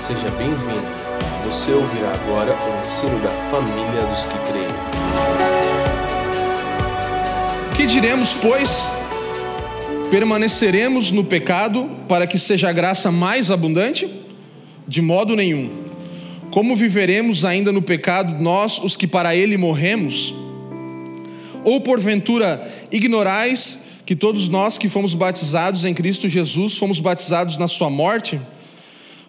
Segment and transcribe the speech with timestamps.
[0.00, 0.80] Seja bem-vindo.
[1.44, 4.66] Você ouvirá agora o ensino da família dos que creem.
[7.76, 8.88] Que diremos, pois?
[10.10, 14.08] Permaneceremos no pecado para que seja a graça mais abundante?
[14.88, 15.70] De modo nenhum.
[16.50, 20.34] Como viveremos ainda no pecado nós, os que para ele morremos?
[21.62, 27.68] Ou porventura ignorais que todos nós que fomos batizados em Cristo Jesus fomos batizados na
[27.68, 28.40] sua morte?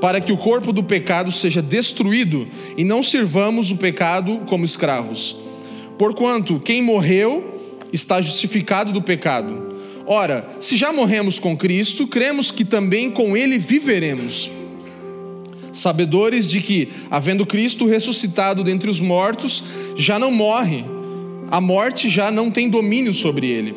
[0.00, 5.36] para que o corpo do pecado seja destruído e não sirvamos o pecado como escravos.
[5.98, 7.60] Porquanto quem morreu
[7.92, 9.68] está justificado do pecado.
[10.06, 14.50] Ora, se já morremos com Cristo, cremos que também com ele viveremos.
[15.72, 19.62] Sabedores de que, havendo Cristo ressuscitado dentre os mortos,
[19.94, 20.84] já não morre,
[21.50, 23.76] a morte já não tem domínio sobre ele.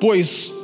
[0.00, 0.61] Pois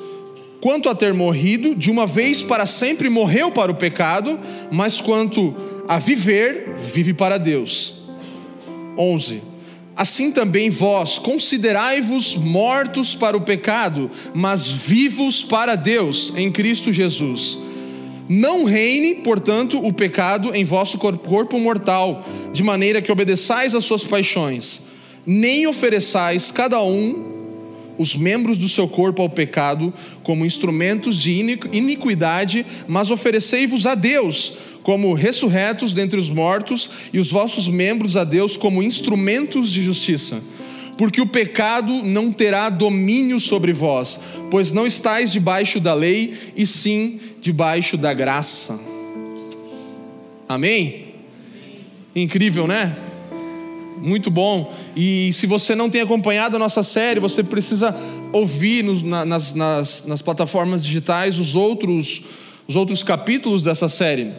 [0.61, 4.39] quanto a ter morrido, de uma vez para sempre morreu para o pecado,
[4.71, 5.55] mas quanto
[5.87, 7.95] a viver, vive para Deus.
[8.97, 9.43] 11.
[9.97, 17.59] Assim também vós considerai-vos mortos para o pecado, mas vivos para Deus em Cristo Jesus.
[18.29, 24.05] Não reine, portanto, o pecado em vosso corpo mortal, de maneira que obedeçais às suas
[24.05, 24.83] paixões,
[25.27, 27.38] nem ofereçais cada um
[27.99, 31.33] os membros do seu corpo ao pecado como instrumentos de
[31.73, 38.25] iniquidade, mas oferecei-vos a Deus como ressurretos dentre os mortos e os vossos membros a
[38.25, 40.41] Deus como instrumentos de justiça.
[40.97, 44.19] Porque o pecado não terá domínio sobre vós,
[44.51, 48.81] pois não estáis debaixo da lei, e sim debaixo da graça.
[50.49, 51.09] Amém?
[52.17, 52.97] Incrível, né?
[54.03, 54.73] Muito bom.
[54.97, 57.95] E se você não tem acompanhado a nossa série, você precisa
[58.33, 62.23] ouvir nos, nas, nas, nas plataformas digitais os outros,
[62.67, 64.33] os outros capítulos dessa série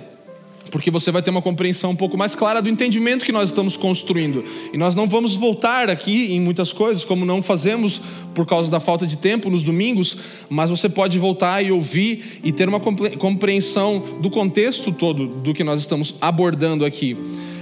[0.69, 3.75] porque você vai ter uma compreensão um pouco mais clara do entendimento que nós estamos
[3.75, 4.43] construindo.
[4.71, 8.01] E nós não vamos voltar aqui em muitas coisas, como não fazemos
[8.33, 10.17] por causa da falta de tempo nos domingos,
[10.49, 15.63] mas você pode voltar e ouvir e ter uma compreensão do contexto todo do que
[15.63, 17.17] nós estamos abordando aqui.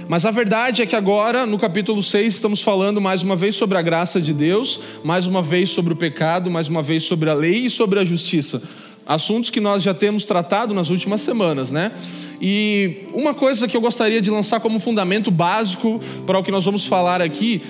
[0.08, 3.76] Mas a verdade é que agora, no capítulo 6, estamos falando mais uma vez sobre
[3.76, 7.34] a graça de Deus, mais uma vez sobre o pecado, mais uma vez sobre a
[7.34, 8.62] lei e sobre a justiça.
[9.06, 11.92] Assuntos que nós já temos tratado nas últimas semanas, né?
[12.40, 16.64] E uma coisa que eu gostaria de lançar como fundamento básico para o que nós
[16.64, 17.60] vamos falar aqui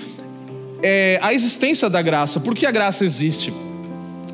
[0.81, 2.39] é a existência da graça.
[2.39, 3.53] Por que a graça existe?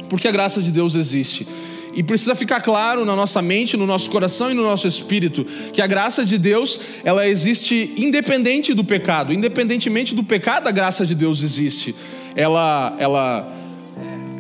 [0.08, 1.48] Por que a graça de Deus existe?
[1.96, 5.82] E precisa ficar claro na nossa mente, no nosso coração e no nosso espírito que
[5.82, 9.34] a graça de Deus, ela existe independente do pecado.
[9.34, 11.96] Independentemente do pecado, a graça de Deus existe.
[12.36, 13.50] Ela ela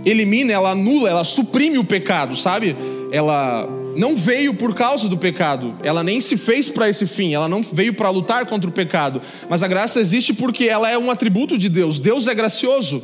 [0.06, 2.76] elimina, ela anula, ela suprime o pecado, sabe?
[3.12, 7.48] Ela não veio por causa do pecado, ela nem se fez para esse fim, ela
[7.48, 11.10] não veio para lutar contra o pecado, mas a graça existe porque ela é um
[11.10, 11.98] atributo de Deus.
[11.98, 13.02] Deus é gracioso.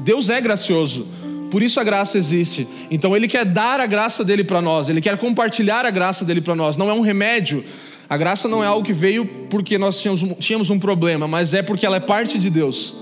[0.00, 1.06] Deus é gracioso.
[1.50, 2.66] Por isso a graça existe.
[2.90, 6.40] Então ele quer dar a graça dele para nós, ele quer compartilhar a graça dele
[6.40, 6.76] para nós.
[6.76, 7.64] Não é um remédio.
[8.08, 11.52] A graça não é algo que veio porque nós tínhamos um, tínhamos um problema, mas
[11.52, 12.96] é porque ela é parte de Deus.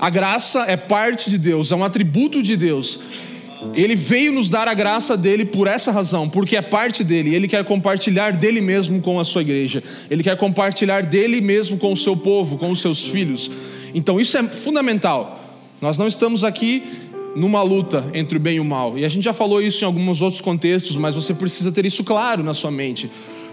[0.00, 3.00] A graça é parte de Deus, é um atributo de Deus.
[3.74, 7.34] Ele veio nos dar a graça dele por essa razão, porque é parte dele.
[7.34, 9.82] Ele quer compartilhar dele mesmo com a sua igreja.
[10.10, 13.50] Ele quer compartilhar dele mesmo com o seu povo, com os seus filhos.
[13.94, 15.38] Então isso é fundamental.
[15.80, 16.82] Nós não estamos aqui
[17.34, 18.98] numa luta entre o bem e o mal.
[18.98, 22.02] E a gente já falou isso em alguns outros contextos, mas você precisa ter isso
[22.04, 23.10] claro na sua mente.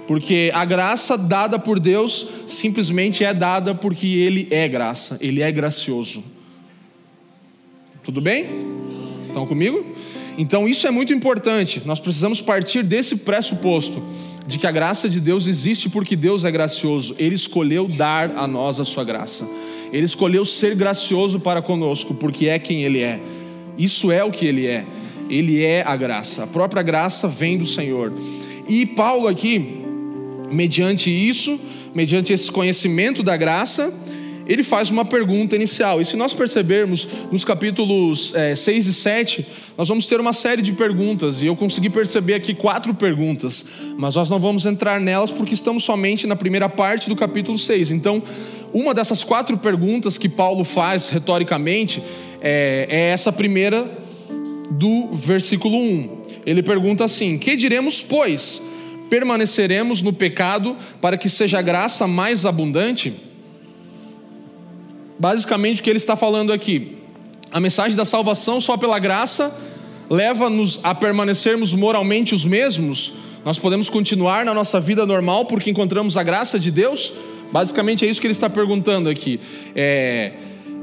[0.08, 5.52] Porque a graça dada por Deus simplesmente é dada porque Ele é graça, Ele é
[5.52, 6.24] gracioso.
[8.04, 8.48] Tudo bem?
[9.28, 9.86] Estão comigo?
[10.38, 11.82] Então isso é muito importante.
[11.86, 14.02] Nós precisamos partir desse pressuposto
[14.48, 17.14] de que a graça de Deus existe porque Deus é gracioso.
[17.20, 19.46] Ele escolheu dar a nós a sua graça.
[19.92, 23.20] Ele escolheu ser gracioso para conosco porque é quem Ele é.
[23.78, 24.86] Isso é o que ele é.
[25.30, 26.44] Ele é a graça.
[26.44, 28.14] A própria graça vem do Senhor.
[28.68, 29.84] E Paulo aqui,
[30.52, 31.60] mediante isso,
[31.94, 33.94] mediante esse conhecimento da graça,
[34.48, 36.02] ele faz uma pergunta inicial.
[36.02, 39.48] E se nós percebermos nos capítulos é, 6 e 7,
[39.78, 41.44] nós vamos ter uma série de perguntas.
[41.44, 43.66] E eu consegui perceber aqui quatro perguntas,
[43.98, 47.92] mas nós não vamos entrar nelas porque estamos somente na primeira parte do capítulo 6.
[47.92, 48.24] Então,
[48.74, 52.02] uma dessas quatro perguntas que Paulo faz retoricamente
[52.42, 53.90] é, é essa primeira
[54.70, 56.22] do versículo 1.
[56.46, 58.62] Ele pergunta assim: Que diremos, pois?
[59.10, 63.14] Permaneceremos no pecado para que seja a graça mais abundante?
[65.20, 66.98] Basicamente, o que ele está falando aqui,
[67.52, 69.56] a mensagem da salvação só pela graça
[70.10, 73.14] leva-nos a permanecermos moralmente os mesmos?
[73.44, 77.14] Nós podemos continuar na nossa vida normal porque encontramos a graça de Deus?
[77.52, 79.40] Basicamente é isso que ele está perguntando aqui.
[79.74, 80.34] É,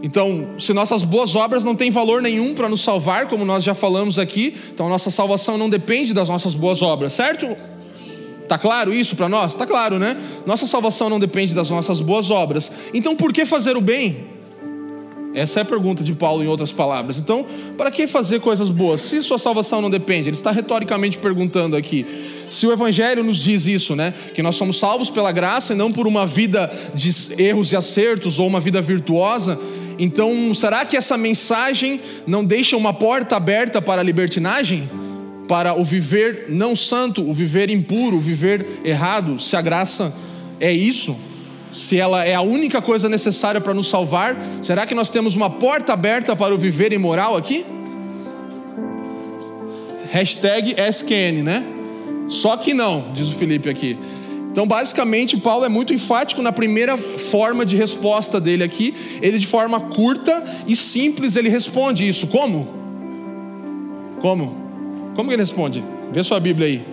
[0.05, 3.75] então, se nossas boas obras não têm valor nenhum para nos salvar, como nós já
[3.75, 7.57] falamos aqui, então nossa salvação não depende das nossas boas obras, certo?
[8.47, 9.55] Tá claro isso para nós?
[9.55, 10.15] Tá claro, né?
[10.45, 12.71] Nossa salvação não depende das nossas boas obras.
[12.93, 14.27] Então, por que fazer o bem?
[15.35, 17.19] Essa é a pergunta de Paulo em outras palavras.
[17.19, 20.29] Então, para que fazer coisas boas se sua salvação não depende?
[20.29, 22.05] Ele está retoricamente perguntando aqui.
[22.51, 25.91] Se o evangelho nos diz isso, né, que nós somos salvos pela graça e não
[25.91, 27.11] por uma vida de
[27.43, 29.59] erros e acertos ou uma vida virtuosa,
[29.99, 34.89] então será que essa mensagem não deixa uma porta aberta para a libertinagem?
[35.47, 40.15] Para o viver não santo, o viver impuro, o viver errado, se a graça
[40.59, 41.17] é isso?
[41.75, 45.51] se ela é a única coisa necessária para nos salvar, será que nós temos uma
[45.51, 47.67] porta aberta para o viver imoral aqui?
[50.13, 51.65] Hashtag SQN, né?
[52.29, 53.99] Só que não, diz o Felipe aqui.
[54.55, 58.95] Então, basicamente, Paulo é muito enfático na primeira forma de resposta dele aqui.
[59.21, 62.29] Ele, de forma curta e simples, ele responde isso.
[62.29, 62.69] Como?
[64.21, 64.57] Como?
[65.17, 65.83] Como que ele responde?
[66.13, 66.87] Vê sua Bíblia aí.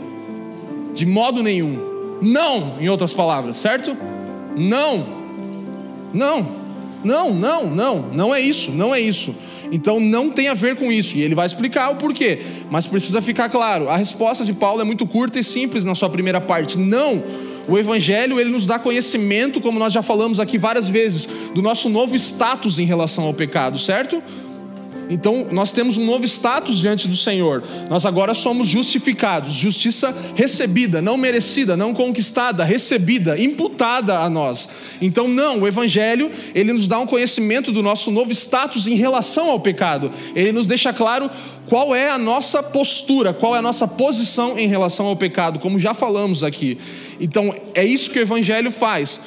[0.95, 2.19] De modo nenhum.
[2.19, 3.95] Não, em outras palavras, certo?
[4.57, 5.05] Não,
[6.11, 6.51] não,
[7.03, 9.35] não, não, não, não é isso, não é isso.
[9.71, 12.39] Então não tem a ver com isso, e ele vai explicar o porquê,
[12.71, 16.09] mas precisa ficar claro: a resposta de Paulo é muito curta e simples na sua
[16.09, 16.77] primeira parte.
[16.77, 17.23] Não,
[17.67, 21.89] o Evangelho ele nos dá conhecimento, como nós já falamos aqui várias vezes, do nosso
[21.89, 24.21] novo status em relação ao pecado, certo?
[25.11, 27.61] Então, nós temos um novo status diante do Senhor.
[27.89, 34.69] Nós agora somos justificados, justiça recebida, não merecida, não conquistada, recebida, imputada a nós.
[35.01, 39.49] Então, não, o evangelho, ele nos dá um conhecimento do nosso novo status em relação
[39.49, 40.09] ao pecado.
[40.33, 41.29] Ele nos deixa claro
[41.67, 45.77] qual é a nossa postura, qual é a nossa posição em relação ao pecado, como
[45.77, 46.77] já falamos aqui.
[47.21, 49.21] Então, é isso que o evangelho faz.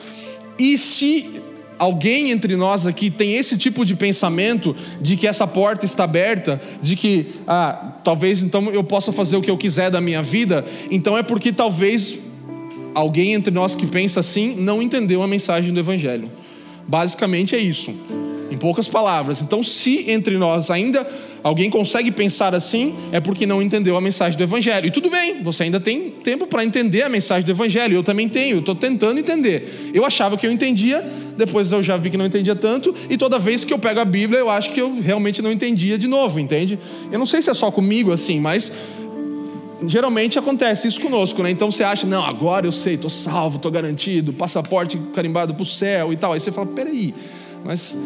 [0.58, 1.41] E se
[1.79, 6.61] alguém entre nós aqui tem esse tipo de pensamento de que essa porta está aberta,
[6.82, 10.64] de que ah, talvez então eu possa fazer o que eu quiser da minha vida,
[10.91, 12.19] então é porque talvez
[12.94, 16.31] alguém entre nós que pensa assim não entendeu a mensagem do Evangelho.
[16.87, 17.94] Basicamente é isso.
[18.54, 19.42] Em poucas palavras.
[19.42, 21.04] Então, se entre nós ainda
[21.42, 24.86] alguém consegue pensar assim, é porque não entendeu a mensagem do Evangelho.
[24.86, 27.96] E tudo bem, você ainda tem tempo para entender a mensagem do Evangelho.
[27.96, 29.90] Eu também tenho, estou tentando entender.
[29.92, 31.04] Eu achava que eu entendia,
[31.36, 34.04] depois eu já vi que não entendia tanto, e toda vez que eu pego a
[34.04, 36.78] Bíblia, eu acho que eu realmente não entendia de novo, entende?
[37.10, 38.72] Eu não sei se é só comigo assim, mas
[39.86, 41.50] geralmente acontece isso conosco, né?
[41.50, 45.66] Então você acha, não, agora eu sei, estou salvo, estou garantido, passaporte carimbado para o
[45.66, 46.32] céu e tal.
[46.32, 47.14] Aí você fala, peraí,
[47.64, 47.96] mas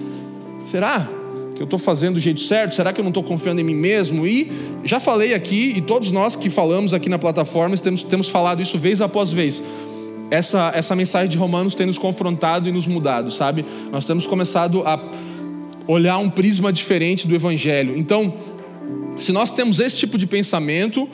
[0.69, 1.09] será
[1.55, 2.75] que eu estou fazendo do jeito certo?
[2.75, 4.27] Será que eu não estou confiando em mim mesmo?
[4.27, 4.53] E
[4.85, 8.79] já falei aqui, e todos nós que falamos aqui na plataforma temos, temos falado isso
[8.79, 9.63] vez após vez.
[10.31, 13.65] Essa, essa mensagem de Romanos tem nos confrontado e nos mudado, sabe?
[13.91, 15.01] Nós temos começado a
[15.87, 17.97] olhar um prisma diferente do Evangelho.
[17.97, 18.35] Então,
[19.17, 21.09] se nós temos esse tipo de pensamento,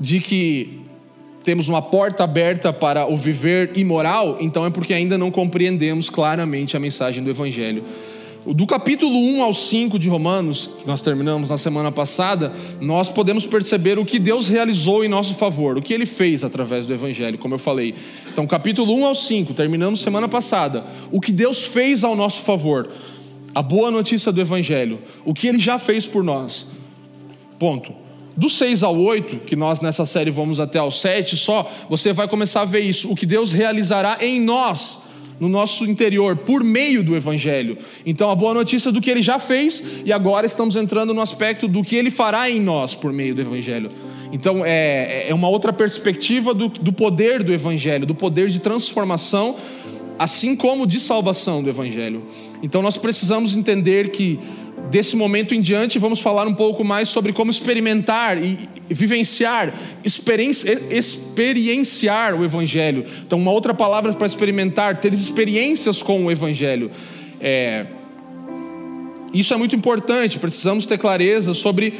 [0.00, 0.80] de que
[1.44, 6.76] temos uma porta aberta para o viver imoral, então é porque ainda não compreendemos claramente
[6.76, 7.84] a mensagem do Evangelho.
[8.54, 12.50] Do capítulo 1 ao 5 de Romanos, que nós terminamos na semana passada,
[12.80, 16.86] nós podemos perceber o que Deus realizou em nosso favor, o que ele fez através
[16.86, 17.94] do Evangelho, como eu falei.
[18.32, 20.82] Então, capítulo 1 ao 5, terminamos semana passada.
[21.12, 22.88] O que Deus fez ao nosso favor,
[23.54, 26.68] a boa notícia do Evangelho, o que ele já fez por nós.
[27.58, 27.92] Ponto.
[28.34, 32.26] Do 6 ao 8, que nós nessa série vamos até ao 7 só, você vai
[32.26, 35.07] começar a ver isso, o que Deus realizará em nós
[35.40, 37.78] no nosso interior por meio do Evangelho.
[38.04, 41.68] Então, a boa notícia do que ele já fez e agora estamos entrando no aspecto
[41.68, 43.88] do que ele fará em nós por meio do Evangelho.
[44.32, 49.56] Então, é, é uma outra perspectiva do, do poder do Evangelho, do poder de transformação,
[50.18, 52.22] assim como de salvação do Evangelho.
[52.62, 54.38] Então, nós precisamos entender que
[54.90, 59.72] desse momento em diante, vamos falar um pouco mais sobre como experimentar e vivenciar,
[60.90, 63.04] experienciar o Evangelho.
[63.26, 66.90] Então, uma outra palavra para experimentar, ter experiências com o Evangelho.
[67.40, 67.86] É...
[69.32, 71.94] Isso é muito importante, precisamos ter clareza sobre.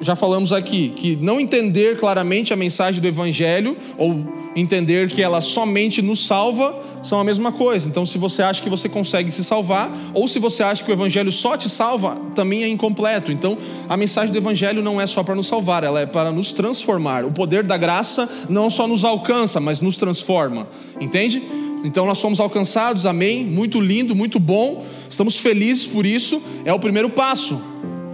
[0.00, 4.24] Já falamos aqui que não entender claramente a mensagem do Evangelho, ou
[4.56, 7.88] entender que ela somente nos salva, são a mesma coisa.
[7.88, 10.94] Então, se você acha que você consegue se salvar, ou se você acha que o
[10.94, 13.30] Evangelho só te salva, também é incompleto.
[13.30, 13.58] Então,
[13.88, 17.24] a mensagem do Evangelho não é só para nos salvar, ela é para nos transformar.
[17.24, 20.66] O poder da graça não só nos alcança, mas nos transforma.
[21.00, 21.42] Entende?
[21.84, 23.44] Então, nós somos alcançados, amém?
[23.44, 24.84] Muito lindo, muito bom.
[25.08, 26.42] Estamos felizes por isso.
[26.64, 27.60] É o primeiro passo.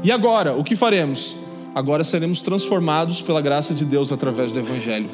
[0.03, 1.40] E agora, o que faremos?
[1.75, 5.09] Agora seremos transformados pela graça de Deus através do Evangelho.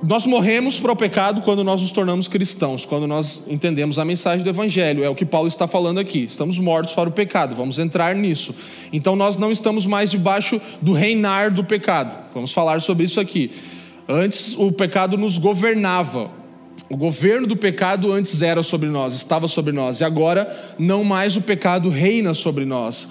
[0.00, 4.44] Nós morremos para o pecado quando nós nos tornamos cristãos, quando nós entendemos a mensagem
[4.44, 5.04] do Evangelho.
[5.04, 6.24] É o que Paulo está falando aqui.
[6.24, 8.54] Estamos mortos para o pecado, vamos entrar nisso.
[8.92, 12.14] Então nós não estamos mais debaixo do reinar do pecado.
[12.32, 13.50] Vamos falar sobre isso aqui.
[14.08, 16.37] Antes o pecado nos governava.
[16.90, 21.36] O governo do pecado antes era sobre nós, estava sobre nós, e agora não mais
[21.36, 23.10] o pecado reina sobre nós.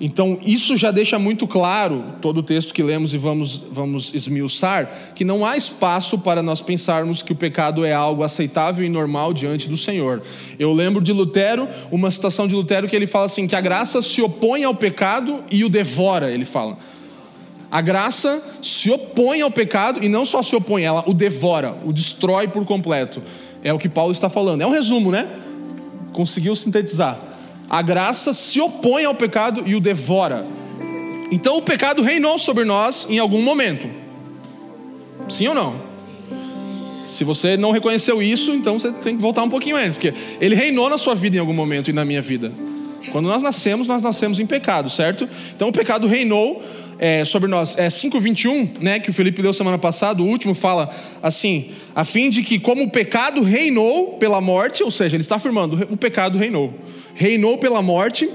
[0.00, 5.12] Então, isso já deixa muito claro, todo o texto que lemos e vamos, vamos esmiuçar,
[5.14, 9.32] que não há espaço para nós pensarmos que o pecado é algo aceitável e normal
[9.32, 10.20] diante do Senhor.
[10.58, 14.02] Eu lembro de Lutero, uma citação de Lutero que ele fala assim: que a graça
[14.02, 16.76] se opõe ao pecado e o devora, ele fala.
[17.74, 21.92] A graça se opõe ao pecado e não só se opõe, ela o devora, o
[21.92, 23.20] destrói por completo.
[23.64, 24.60] É o que Paulo está falando.
[24.60, 25.26] É um resumo, né?
[26.12, 27.18] Conseguiu sintetizar.
[27.68, 30.46] A graça se opõe ao pecado e o devora.
[31.32, 33.90] Então o pecado reinou sobre nós em algum momento.
[35.28, 35.74] Sim ou não?
[37.04, 40.54] Se você não reconheceu isso, então você tem que voltar um pouquinho antes, porque ele
[40.54, 42.52] reinou na sua vida em algum momento e na minha vida.
[43.10, 45.28] Quando nós nascemos, nós nascemos em pecado, certo?
[45.56, 46.62] Então o pecado reinou
[47.04, 47.76] é, sobre nós.
[47.76, 50.88] É 5,21, né, que o Felipe leu semana passada, o último, fala
[51.22, 55.36] assim: a fim de que, como o pecado reinou pela morte, ou seja, ele está
[55.36, 56.72] afirmando, o pecado reinou
[57.14, 58.28] reinou pela morte,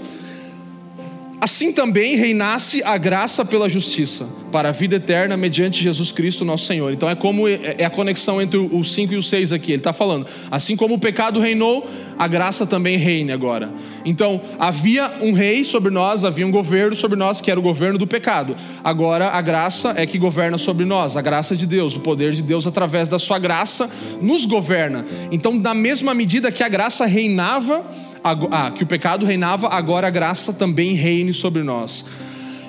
[1.41, 6.65] assim também reinasse a graça pela justiça, para a vida eterna, mediante Jesus Cristo, nosso
[6.65, 6.91] Senhor.
[6.91, 9.71] Então é como é, é a conexão entre o 5 e o 6 aqui.
[9.71, 13.71] Ele está falando, assim como o pecado reinou, a graça também reine agora.
[14.03, 17.97] Então havia um rei sobre nós, havia um governo sobre nós, que era o governo
[17.97, 18.55] do pecado.
[18.83, 22.41] Agora a graça é que governa sobre nós, a graça de Deus, o poder de
[22.41, 23.89] Deus através da sua graça
[24.21, 25.05] nos governa.
[25.31, 27.85] Então, na mesma medida que a graça reinava,
[28.23, 32.05] ah, que o pecado reinava, agora a graça também reine sobre nós.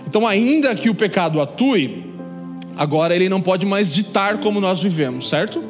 [0.06, 2.04] Então, ainda que o pecado atue,
[2.76, 5.62] agora ele não pode mais ditar como nós vivemos, certo?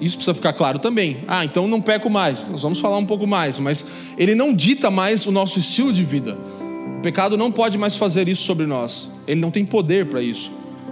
[0.00, 1.18] Isso precisa ficar claro também.
[1.28, 2.48] Ah, então não peco mais.
[2.48, 3.84] Nós vamos falar um pouco mais, mas
[4.16, 6.36] ele não dita mais o nosso estilo de vida.
[6.96, 9.10] O pecado não pode mais fazer isso sobre nós.
[9.26, 10.50] Ele não tem poder para isso.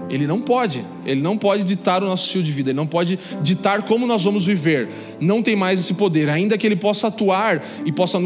[0.08, 3.18] Ele não pode, ele não pode ditar o nosso estilo de vida, ele não pode
[3.42, 4.88] ditar como nós vamos viver.
[5.20, 8.18] Não tem mais esse poder, ainda que ele possa atuar e possa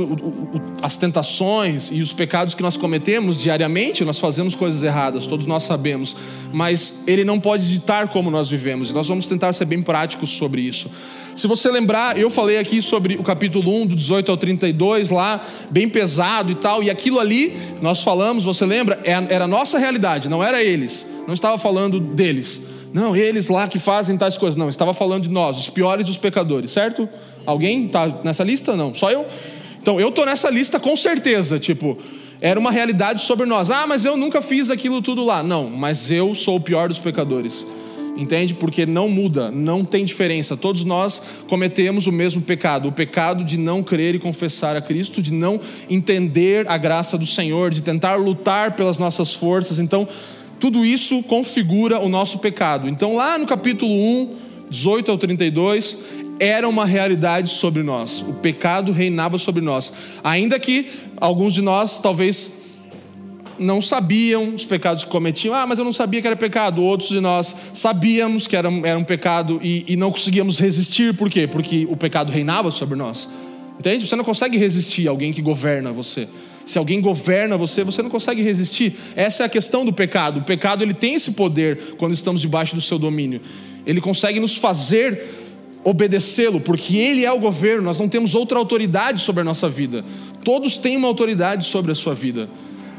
[0.83, 5.65] as tentações e os pecados que nós cometemos diariamente, nós fazemos coisas erradas, todos nós
[5.65, 6.17] sabemos,
[6.53, 8.91] mas ele não pode ditar como nós vivemos.
[8.91, 10.91] E nós vamos tentar ser bem práticos sobre isso.
[11.35, 15.43] Se você lembrar, eu falei aqui sobre o capítulo 1, do 18 ao 32, lá,
[15.71, 19.01] bem pesado e tal, e aquilo ali, nós falamos, você lembra?
[19.03, 21.11] É era a nossa realidade, não era eles.
[21.27, 22.63] Não estava falando deles.
[22.93, 24.57] Não, eles lá que fazem tais coisas.
[24.57, 27.09] Não, estava falando de nós, os piores dos pecadores, certo?
[27.47, 28.77] Alguém está nessa lista?
[28.77, 29.27] Não, só eu?
[29.81, 31.99] Então, eu estou nessa lista com certeza, tipo,
[32.41, 33.71] era uma realidade sobre nós.
[33.71, 35.43] Ah, mas eu nunca fiz aquilo tudo lá.
[35.43, 37.67] Não, mas eu sou o pior dos pecadores.
[38.17, 38.53] Entende?
[38.53, 40.55] Porque não muda, não tem diferença.
[40.55, 45.23] Todos nós cometemos o mesmo pecado, o pecado de não crer e confessar a Cristo,
[45.23, 49.79] de não entender a graça do Senhor, de tentar lutar pelas nossas forças.
[49.79, 50.07] Então,
[50.63, 52.89] tudo isso configura o nosso pecado.
[52.89, 54.37] Então, lá no capítulo 1,
[54.71, 55.99] 18 ao 32,
[56.39, 58.21] era uma realidade sobre nós.
[58.21, 59.93] O pecado reinava sobre nós.
[60.23, 62.63] Ainda que alguns de nós talvez
[63.59, 65.53] não sabiam os pecados que cometiam.
[65.53, 66.81] Ah, mas eu não sabia que era pecado.
[66.81, 71.13] Outros de nós sabíamos que era, era um pecado e, e não conseguíamos resistir.
[71.13, 71.49] Por quê?
[71.49, 73.29] Porque o pecado reinava sobre nós.
[73.81, 74.07] Entende?
[74.07, 76.29] Você não consegue resistir a alguém que governa você.
[76.65, 78.97] Se alguém governa você, você não consegue resistir.
[79.17, 80.41] Essa é a questão do pecado.
[80.41, 83.41] O pecado ele tem esse poder quando estamos debaixo do seu domínio.
[83.87, 85.25] Ele consegue nos fazer
[85.85, 87.83] obedecê-lo, porque ele é o governo.
[87.83, 90.05] Nós não temos outra autoridade sobre a nossa vida.
[90.45, 92.49] Todos têm uma autoridade sobre a sua vida.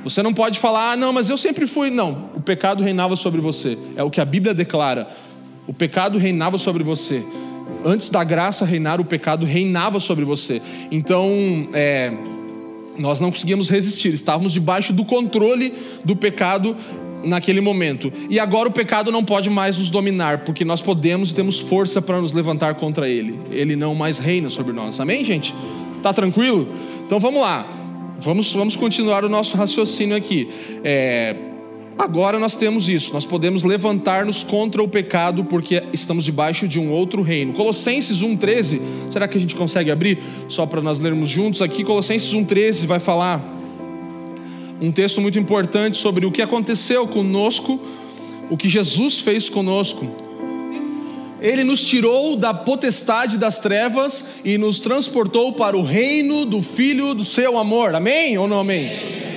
[0.03, 1.89] Você não pode falar, ah, não, mas eu sempre fui.
[1.89, 3.77] Não, o pecado reinava sobre você.
[3.95, 5.07] É o que a Bíblia declara.
[5.65, 7.23] O pecado reinava sobre você.
[7.85, 10.61] Antes da graça reinar, o pecado reinava sobre você.
[10.91, 12.11] Então, é,
[12.97, 15.73] nós não conseguíamos resistir, estávamos debaixo do controle
[16.03, 16.75] do pecado
[17.23, 18.11] naquele momento.
[18.29, 22.01] E agora o pecado não pode mais nos dominar, porque nós podemos e temos força
[22.01, 23.39] para nos levantar contra ele.
[23.51, 24.99] Ele não mais reina sobre nós.
[24.99, 25.53] Amém, gente?
[26.01, 26.67] Tá tranquilo?
[27.05, 27.65] Então vamos lá.
[28.19, 30.49] Vamos, vamos continuar o nosso raciocínio aqui.
[30.83, 31.35] É,
[31.97, 36.91] agora nós temos isso, nós podemos levantar-nos contra o pecado porque estamos debaixo de um
[36.91, 37.53] outro reino.
[37.53, 40.19] Colossenses 1,13, será que a gente consegue abrir?
[40.47, 41.83] Só para nós lermos juntos aqui.
[41.83, 43.41] Colossenses 1,13 vai falar
[44.81, 47.79] um texto muito importante sobre o que aconteceu conosco,
[48.49, 50.07] o que Jesus fez conosco.
[51.39, 57.13] Ele nos tirou da potestade das trevas e nos transportou para o reino do Filho
[57.13, 57.93] do seu amor.
[57.95, 58.87] Amém ou não amém?
[58.87, 59.32] amém.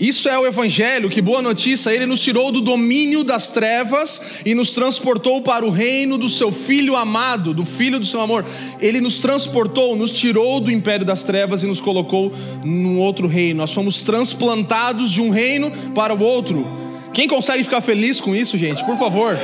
[0.00, 4.54] Isso é o Evangelho, que boa notícia, ele nos tirou do domínio das trevas e
[4.54, 8.44] nos transportou para o reino do seu Filho amado, do Filho do seu amor.
[8.80, 12.32] Ele nos transportou, nos tirou do império das trevas e nos colocou
[12.64, 13.58] num outro reino.
[13.58, 16.66] Nós somos transplantados de um reino para o outro.
[17.12, 18.82] Quem consegue ficar feliz com isso, gente?
[18.84, 19.38] Por favor.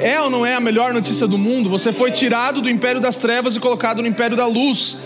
[0.00, 1.68] É ou não é a melhor notícia do mundo?
[1.68, 4.98] Você foi tirado do império das trevas e colocado no império da luz.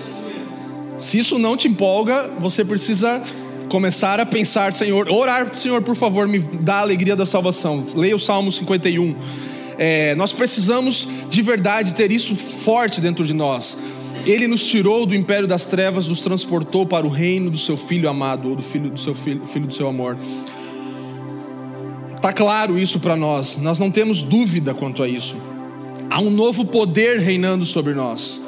[0.96, 3.22] Se isso não te empolga, você precisa
[3.68, 7.84] começar a pensar, Senhor, orar, Senhor, por favor, me dá a alegria da salvação.
[7.94, 9.14] Leia o Salmo 51.
[9.78, 13.78] É, nós precisamos de verdade ter isso forte dentro de nós.
[14.24, 18.08] Ele nos tirou do império das trevas, nos transportou para o reino do seu filho
[18.08, 20.16] amado, ou do filho do seu filho, filho do seu amor.
[22.14, 25.36] Está claro isso para nós, nós não temos dúvida quanto a isso.
[26.10, 28.40] Há um novo poder reinando sobre nós.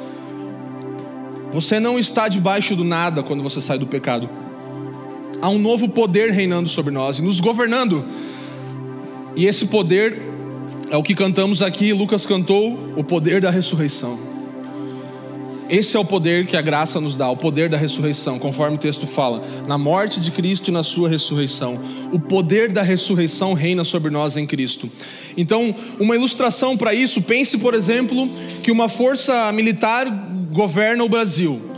[1.53, 4.29] Você não está debaixo do nada quando você sai do pecado
[5.41, 8.05] há um novo poder reinando sobre nós e nos governando.
[9.35, 10.21] E esse poder
[10.89, 14.29] é o que cantamos aqui, Lucas cantou, o poder da ressurreição.
[15.69, 18.79] Esse é o poder que a graça nos dá, o poder da ressurreição, conforme o
[18.79, 21.79] texto fala, na morte de Cristo e na sua ressurreição.
[22.11, 24.89] O poder da ressurreição reina sobre nós em Cristo.
[25.37, 28.27] Então, uma ilustração para isso, pense, por exemplo,
[28.63, 30.07] que uma força militar
[30.51, 31.68] governa o Brasil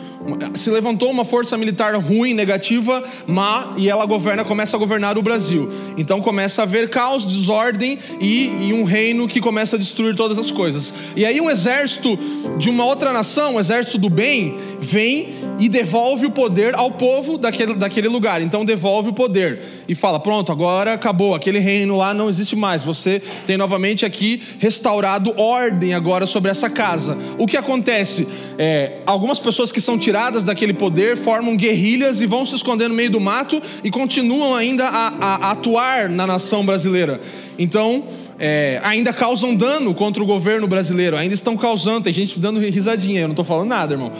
[0.53, 5.21] se levantou uma força militar ruim, negativa, má, e ela governa, começa a governar o
[5.21, 5.69] Brasil.
[5.97, 10.37] Então começa a haver caos, desordem e, e, um reino que começa a destruir todas
[10.37, 10.93] as coisas.
[11.15, 12.17] E aí um exército
[12.57, 17.37] de uma outra nação, um exército do bem, vem e devolve o poder ao povo
[17.37, 18.41] daquele, daquele lugar.
[18.41, 22.81] Então devolve o poder e fala: pronto, agora acabou, aquele reino lá não existe mais.
[22.81, 27.15] Você tem novamente aqui restaurado ordem agora sobre essa casa.
[27.37, 28.27] O que acontece?
[28.57, 32.95] É, algumas pessoas que são tiradas daquele poder, formam guerrilhas e vão se esconder no
[32.95, 37.21] meio do mato e continuam ainda a, a, a atuar na nação brasileira.
[37.59, 38.03] Então,
[38.39, 42.05] é, ainda causam dano contra o governo brasileiro, ainda estão causando.
[42.05, 44.11] Tem gente dando risadinha, eu não estou falando nada, irmão.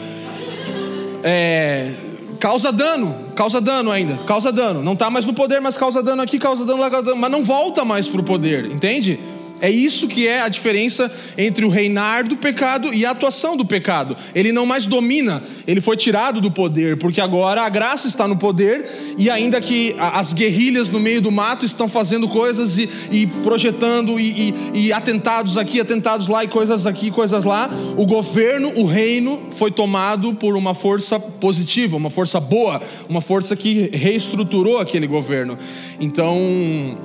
[1.22, 1.92] É,
[2.40, 4.82] causa dano, causa dano ainda, causa dano.
[4.82, 7.30] Não está mais no poder, mas causa dano aqui, causa dano lá, causa dano, mas
[7.30, 9.18] não volta mais para o poder, entende?
[9.62, 13.64] É isso que é a diferença entre o reinar do pecado e a atuação do
[13.64, 14.16] pecado.
[14.34, 18.36] Ele não mais domina, ele foi tirado do poder, porque agora a graça está no
[18.36, 18.84] poder
[19.16, 24.18] e ainda que as guerrilhas no meio do mato estão fazendo coisas e, e projetando
[24.18, 28.84] e, e, e atentados aqui, atentados lá e coisas aqui, coisas lá, o governo, o
[28.84, 35.06] reino foi tomado por uma força positiva, uma força boa, uma força que reestruturou aquele
[35.06, 35.56] governo.
[36.00, 36.36] Então,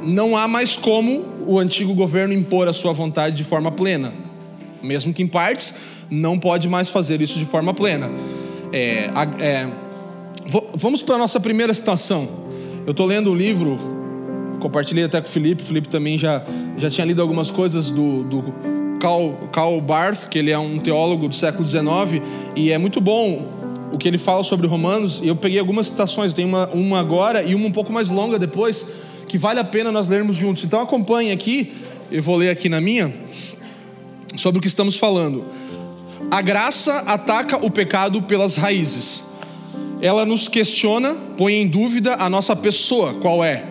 [0.04, 4.14] não há mais como o antigo governo impor a sua vontade de forma plena.
[4.82, 5.78] Mesmo que em partes,
[6.10, 8.10] não pode mais fazer isso de forma plena.
[8.72, 9.68] É, é,
[10.74, 12.28] vamos para a nossa primeira citação.
[12.86, 13.78] Eu estou lendo um livro,
[14.62, 16.42] compartilhei até com o Felipe, o Felipe também já,
[16.78, 18.44] já tinha lido algumas coisas do, do
[19.52, 22.24] Karl, Barth, que ele é um teólogo do século XIX,
[22.56, 23.46] e é muito bom
[23.92, 27.44] o que ele fala sobre Romanos, e eu peguei algumas citações, tem uma, uma agora
[27.44, 28.94] e uma um pouco mais longa depois,
[29.28, 30.64] que vale a pena nós lermos juntos.
[30.64, 31.74] Então acompanhe aqui,
[32.12, 33.14] eu vou ler aqui na minha,
[34.36, 35.44] sobre o que estamos falando.
[36.30, 39.24] A graça ataca o pecado pelas raízes.
[40.02, 43.66] Ela nos questiona, põe em dúvida a nossa pessoa, qual é,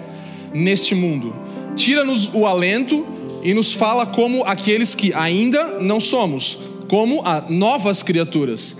[0.53, 1.35] neste mundo.
[1.77, 3.07] Tira-nos o alento
[3.42, 8.79] e nos fala como aqueles que ainda não somos, como novas criaturas.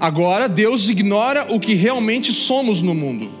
[0.00, 3.38] Agora Deus ignora o que realmente somos no mundo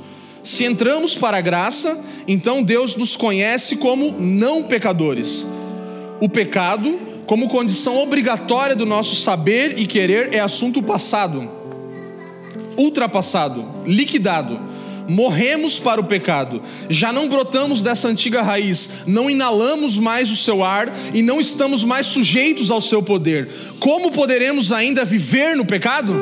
[0.48, 5.46] se entramos para a graça, então Deus nos conhece como não pecadores.
[6.20, 11.48] O pecado, como condição obrigatória do nosso saber e querer, é assunto passado,
[12.76, 14.60] ultrapassado, liquidado.
[15.06, 20.62] Morremos para o pecado, já não brotamos dessa antiga raiz, não inalamos mais o seu
[20.62, 23.48] ar e não estamos mais sujeitos ao seu poder.
[23.78, 26.14] Como poderemos ainda viver no pecado?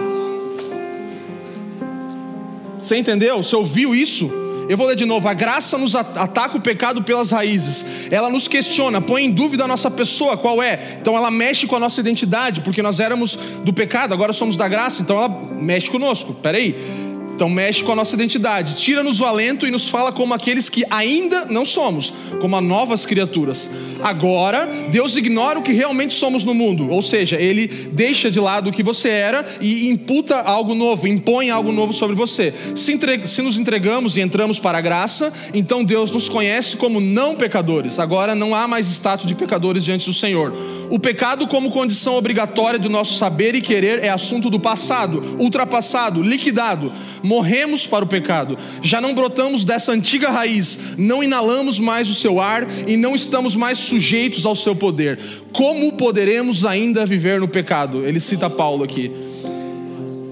[2.79, 3.43] Você entendeu?
[3.43, 4.46] Você ouviu isso?
[4.69, 5.29] Eu vou ler de novo.
[5.29, 7.85] A graça nos ataca o pecado pelas raízes.
[8.11, 10.99] Ela nos questiona, põe em dúvida a nossa pessoa, qual é.
[11.01, 14.67] Então ela mexe com a nossa identidade, porque nós éramos do pecado, agora somos da
[14.67, 16.35] graça, então ela mexe conosco.
[16.35, 17.06] Peraí.
[17.37, 20.85] Então mexe com a nossa identidade, tira-nos o alento e nos fala como aqueles que
[20.89, 23.69] ainda não somos, como novas criaturas.
[24.03, 28.71] Agora, Deus ignora o que realmente somos no mundo, ou seja, Ele deixa de lado
[28.71, 32.55] o que você era e imputa algo novo, impõe algo novo sobre você.
[32.75, 33.27] Se, entre...
[33.27, 37.99] Se nos entregamos e entramos para a graça, então Deus nos conhece como não pecadores.
[37.99, 40.55] Agora não há mais status de pecadores diante do Senhor.
[40.89, 46.23] O pecado, como condição obrigatória do nosso saber e querer, é assunto do passado, ultrapassado,
[46.23, 46.93] liquidado.
[47.27, 52.41] Morremos para o pecado, já não brotamos dessa antiga raiz, não inalamos mais o seu
[52.41, 55.19] ar e não estamos mais sujeitos ao seu poder.
[55.53, 58.07] Como poderemos ainda viver no pecado?
[58.07, 59.11] Ele cita Paulo aqui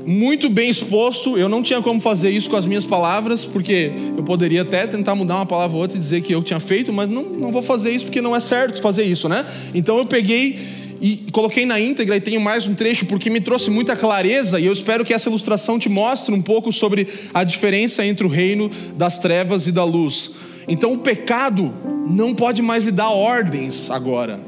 [0.06, 1.36] muito bem exposto.
[1.36, 5.14] Eu não tinha como fazer isso com as minhas palavras, porque eu poderia até tentar
[5.14, 7.62] mudar uma palavra ou outra e dizer que eu tinha feito, mas não, não vou
[7.62, 9.44] fazer isso porque não é certo fazer isso, né?
[9.74, 13.70] Então eu peguei e coloquei na íntegra e tenho mais um trecho porque me trouxe
[13.70, 18.04] muita clareza e eu espero que essa ilustração te mostre um pouco sobre a diferença
[18.04, 20.32] entre o reino das trevas e da luz.
[20.66, 21.74] Então o pecado
[22.06, 24.40] não pode mais lhe dar ordens agora.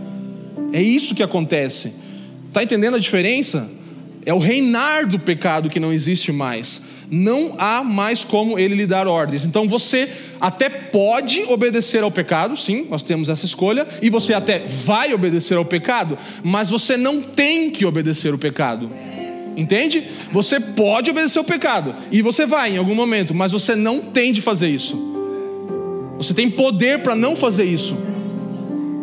[0.73, 1.95] É isso que acontece.
[2.53, 3.71] Tá entendendo a diferença?
[4.25, 6.83] É o reinar do pecado que não existe mais.
[7.11, 9.45] Não há mais como ele lhe dar ordens.
[9.45, 10.09] Então você
[10.41, 15.57] até pode obedecer ao pecado, sim, nós temos essa escolha, e você até vai obedecer
[15.57, 18.91] ao pecado, mas você não tem que obedecer o pecado.
[19.57, 20.05] Entende?
[20.33, 24.33] Você pode obedecer ao pecado, e você vai em algum momento, mas você não tem
[24.33, 25.15] de fazer isso.
[26.19, 27.97] Você tem poder para não fazer isso.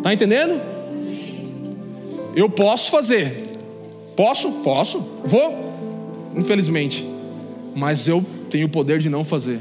[0.02, 0.60] Tá entendendo?
[2.36, 3.44] Eu posso fazer,
[4.16, 4.50] Posso?
[4.62, 5.00] Posso.
[5.24, 5.72] Vou.
[6.34, 7.13] Infelizmente.
[7.74, 9.58] Mas eu tenho o poder de não fazer.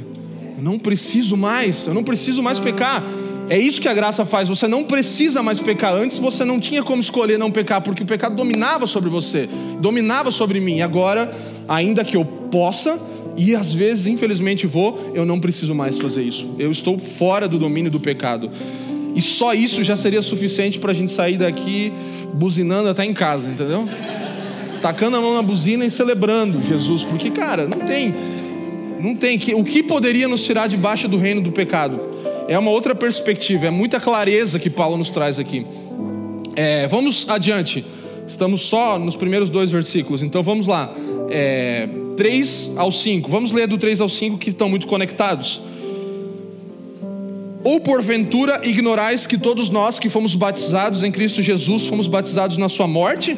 [0.57, 1.87] Eu não preciso mais.
[1.87, 3.03] Eu não preciso mais pecar.
[3.49, 4.47] É isso que a graça faz.
[4.47, 5.93] Você não precisa mais pecar.
[5.93, 9.49] Antes você não tinha como escolher não pecar, porque o pecado dominava sobre você,
[9.79, 10.81] dominava sobre mim.
[10.81, 11.33] Agora,
[11.67, 12.99] ainda que eu possa,
[13.35, 16.55] e às vezes, infelizmente, vou, eu não preciso mais fazer isso.
[16.57, 18.49] Eu estou fora do domínio do pecado.
[19.15, 21.93] E só isso já seria suficiente para a gente sair daqui
[22.33, 23.87] buzinando até em casa, entendeu?
[24.83, 28.13] Tacando a mão na buzina e celebrando Jesus, porque, cara, não tem,
[28.99, 29.39] não tem.
[29.55, 32.01] O que poderia nos tirar debaixo do reino do pecado?
[32.49, 35.65] É uma outra perspectiva, é muita clareza que Paulo nos traz aqui.
[36.53, 37.85] É, vamos adiante,
[38.27, 40.93] estamos só nos primeiros dois versículos, então vamos lá.
[41.29, 45.61] É, 3 ao 5, vamos ler do 3 ao 5 que estão muito conectados.
[47.63, 52.67] Ou porventura ignorais que todos nós que fomos batizados em Cristo Jesus fomos batizados na
[52.67, 53.37] Sua morte?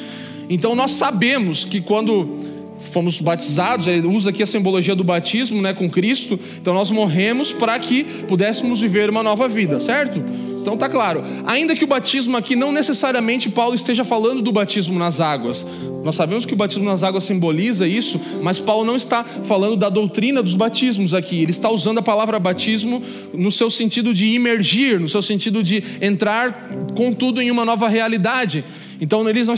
[0.53, 2.27] Então nós sabemos que quando
[2.77, 6.37] fomos batizados, ele usa aqui a simbologia do batismo, né, com Cristo.
[6.61, 10.21] Então nós morremos para que pudéssemos viver uma nova vida, certo?
[10.61, 11.23] Então tá claro.
[11.45, 15.65] Ainda que o batismo aqui não necessariamente Paulo esteja falando do batismo nas águas.
[16.03, 19.87] Nós sabemos que o batismo nas águas simboliza isso, mas Paulo não está falando da
[19.87, 21.41] doutrina dos batismos aqui.
[21.41, 23.01] Ele está usando a palavra batismo
[23.33, 27.87] no seu sentido de imergir, no seu sentido de entrar com tudo em uma nova
[27.87, 28.65] realidade.
[28.99, 29.55] Então eles não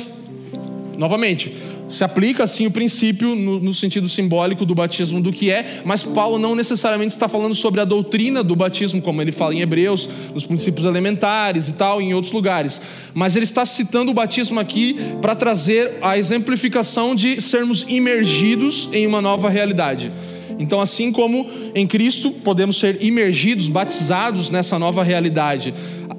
[0.97, 1.53] Novamente,
[1.87, 6.03] se aplica assim o princípio no, no, sentido simbólico do batismo do que é, mas
[6.03, 10.09] Paulo não necessariamente está falando sobre a doutrina do batismo, como ele fala em Hebreus,
[10.33, 12.81] nos princípios elementares e tal, em outros lugares.
[13.13, 19.05] Mas ele está citando o batismo aqui para trazer a exemplificação de sermos imergidos em
[19.05, 20.11] uma nova realidade.
[20.59, 25.73] Então, assim como em Cristo podemos ser imergidos, batizados nessa nova realidade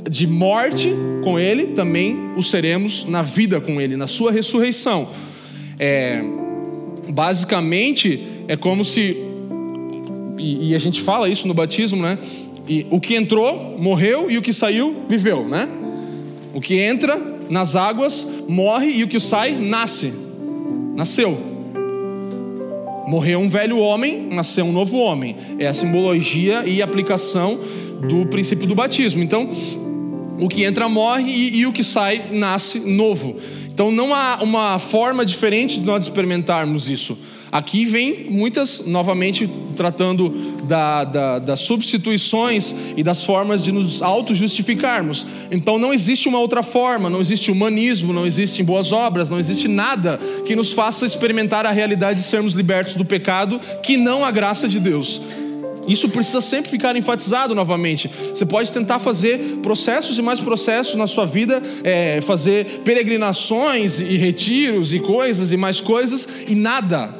[0.09, 5.09] de morte com Ele, também o seremos na vida com Ele, na Sua ressurreição.
[5.79, 6.23] É,
[7.09, 9.17] basicamente, é como se,
[10.39, 12.19] e, e, a gente fala isso no batismo, né?
[12.69, 15.69] E o que entrou morreu e o que saiu viveu, né?
[16.55, 20.13] O que entra nas águas morre e o que sai nasce,
[20.95, 21.39] nasceu.
[23.07, 25.37] Morreu um velho homem, nasceu um novo homem.
[25.59, 27.59] É a simbologia e aplicação
[28.09, 29.23] do princípio do batismo.
[29.23, 29.49] Então,
[30.45, 33.37] o que entra morre e, e o que sai nasce novo.
[33.73, 37.17] Então, não há uma forma diferente de nós experimentarmos isso.
[37.51, 40.29] Aqui vem muitas, novamente, tratando
[40.65, 45.25] da, da, das substituições e das formas de nos auto-justificarmos.
[45.53, 49.69] Então não existe uma outra forma, não existe humanismo, não existem boas obras, não existe
[49.69, 54.33] nada que nos faça experimentar a realidade de sermos libertos do pecado que não a
[54.33, 55.23] graça de Deus.
[55.87, 58.11] Isso precisa sempre ficar enfatizado novamente.
[58.35, 64.17] Você pode tentar fazer processos e mais processos na sua vida, é, fazer peregrinações e
[64.17, 67.15] retiros e coisas e mais coisas, e nada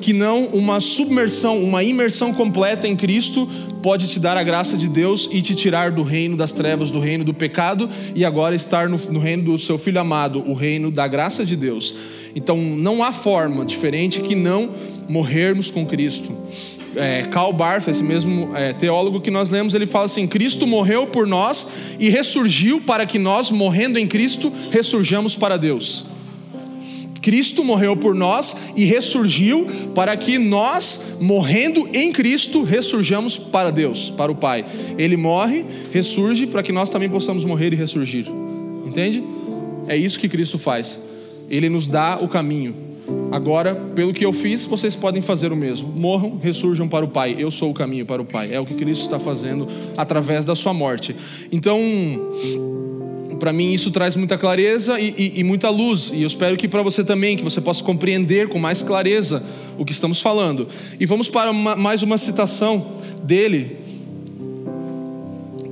[0.00, 3.48] que não uma submersão, uma imersão completa em Cristo
[3.82, 7.00] pode te dar a graça de Deus e te tirar do reino das trevas, do
[7.00, 10.90] reino do pecado e agora estar no, no reino do seu Filho amado, o reino
[10.90, 11.94] da graça de Deus.
[12.34, 14.68] Então não há forma diferente que não
[15.08, 16.36] morrermos com Cristo
[16.96, 21.06] é, Karl Barth, esse mesmo é, teólogo que nós lemos, ele fala assim: Cristo morreu
[21.06, 26.06] por nós e ressurgiu para que nós, morrendo em Cristo, ressurjamos para Deus.
[27.26, 34.10] Cristo morreu por nós e ressurgiu para que nós, morrendo em Cristo, ressurjamos para Deus,
[34.10, 34.64] para o Pai.
[34.96, 38.26] Ele morre, ressurge para que nós também possamos morrer e ressurgir.
[38.86, 39.24] Entende?
[39.88, 41.00] É isso que Cristo faz.
[41.50, 42.85] Ele nos dá o caminho.
[43.30, 45.88] Agora, pelo que eu fiz, vocês podem fazer o mesmo.
[45.88, 47.36] Morram, ressurjam para o Pai.
[47.38, 48.52] Eu sou o caminho para o Pai.
[48.52, 51.14] É o que Cristo está fazendo através da sua morte.
[51.52, 51.78] Então,
[53.38, 56.10] para mim isso traz muita clareza e, e, e muita luz.
[56.14, 59.42] E eu espero que para você também, que você possa compreender com mais clareza
[59.78, 60.68] o que estamos falando.
[60.98, 62.86] E vamos para uma, mais uma citação
[63.22, 63.76] dele,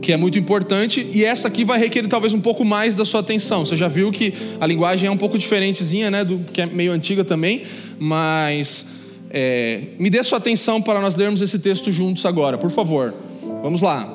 [0.05, 3.21] que é muito importante, e essa aqui vai requerer talvez um pouco mais da sua
[3.21, 3.65] atenção.
[3.65, 6.93] Você já viu que a linguagem é um pouco diferentezinha, né, do que é meio
[6.93, 7.63] antiga também,
[7.99, 8.87] mas
[9.31, 13.15] é, me dê sua atenção para nós lermos esse texto juntos agora, por favor.
[13.63, 14.07] Vamos lá.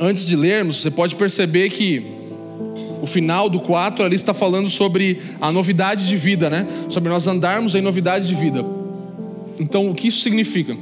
[0.00, 2.02] Antes de lermos, você pode perceber que
[3.02, 6.66] o final do 4 ali está falando sobre a novidade de vida, né?
[6.88, 8.64] Sobre nós andarmos em novidade de vida.
[9.58, 10.74] Então, o que isso significa?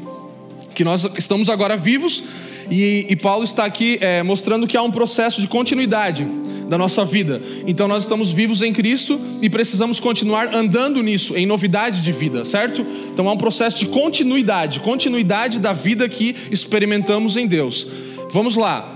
[0.78, 2.22] Que nós estamos agora vivos
[2.70, 6.24] e, e Paulo está aqui é, mostrando que há um processo de continuidade
[6.68, 7.42] da nossa vida.
[7.66, 12.44] Então nós estamos vivos em Cristo e precisamos continuar andando nisso, em novidade de vida,
[12.44, 12.86] certo?
[13.12, 17.84] Então há um processo de continuidade, continuidade da vida que experimentamos em Deus.
[18.30, 18.88] Vamos lá.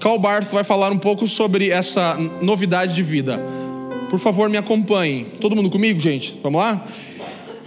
[0.00, 3.40] Karl Barth vai falar um pouco sobre essa novidade de vida.
[4.08, 5.26] Por favor, me acompanhem.
[5.40, 6.34] Todo mundo comigo, gente?
[6.42, 6.84] Vamos lá?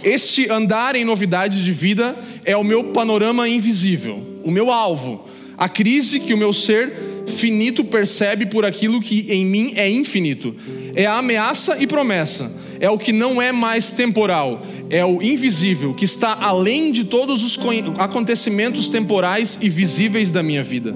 [0.04, 2.14] Este andar em novidade de vida
[2.44, 5.24] é o meu panorama invisível, o meu alvo
[5.56, 6.92] a crise que o meu ser
[7.26, 10.54] finito percebe por aquilo que em mim é infinito.
[10.94, 12.52] É a ameaça e promessa.
[12.80, 14.62] É o que não é mais temporal.
[14.90, 17.58] É o invisível, que está além de todos os
[17.98, 20.94] acontecimentos temporais e visíveis da minha vida.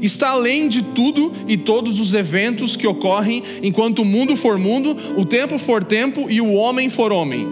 [0.00, 4.96] Está além de tudo e todos os eventos que ocorrem enquanto o mundo for mundo,
[5.16, 7.46] o tempo for tempo e o homem for homem.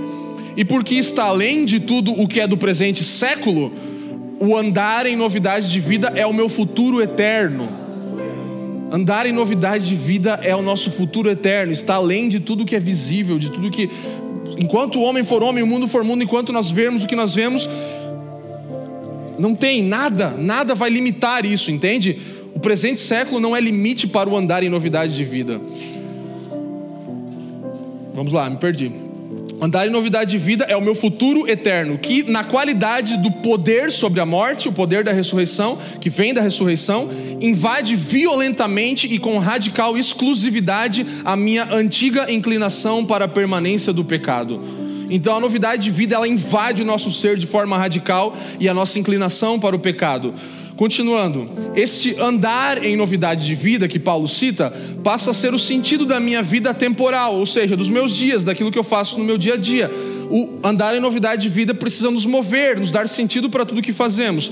[0.57, 3.73] E porque está além de tudo o que é do presente século,
[4.41, 7.69] o andar em novidade de vida é o meu futuro eterno.
[8.91, 12.75] Andar em novidade de vida é o nosso futuro eterno, está além de tudo que
[12.75, 13.91] é visível, de tudo que.
[14.59, 17.35] Enquanto o homem for homem, o mundo for mundo, enquanto nós vermos o que nós
[17.35, 17.69] vemos,
[19.39, 22.19] não tem nada, nada vai limitar isso, entende?
[22.55, 25.61] O presente século não é limite para o andar em novidade de vida.
[28.15, 29.06] Vamos lá, me perdi.
[29.59, 33.91] Andar em novidade de vida é o meu futuro eterno, que na qualidade do poder
[33.91, 37.09] sobre a morte, o poder da ressurreição, que vem da ressurreição,
[37.41, 44.61] invade violentamente e com radical exclusividade a minha antiga inclinação para a permanência do pecado.
[45.09, 48.75] Então a novidade de vida ela invade o nosso ser de forma radical e a
[48.75, 50.35] nossa inclinação para o pecado.
[50.77, 54.71] Continuando, esse andar em novidade de vida que Paulo cita
[55.03, 58.71] passa a ser o sentido da minha vida temporal, ou seja, dos meus dias, daquilo
[58.71, 59.91] que eu faço no meu dia a dia.
[60.31, 63.93] O andar em novidade de vida precisa nos mover, nos dar sentido para tudo que
[63.93, 64.51] fazemos.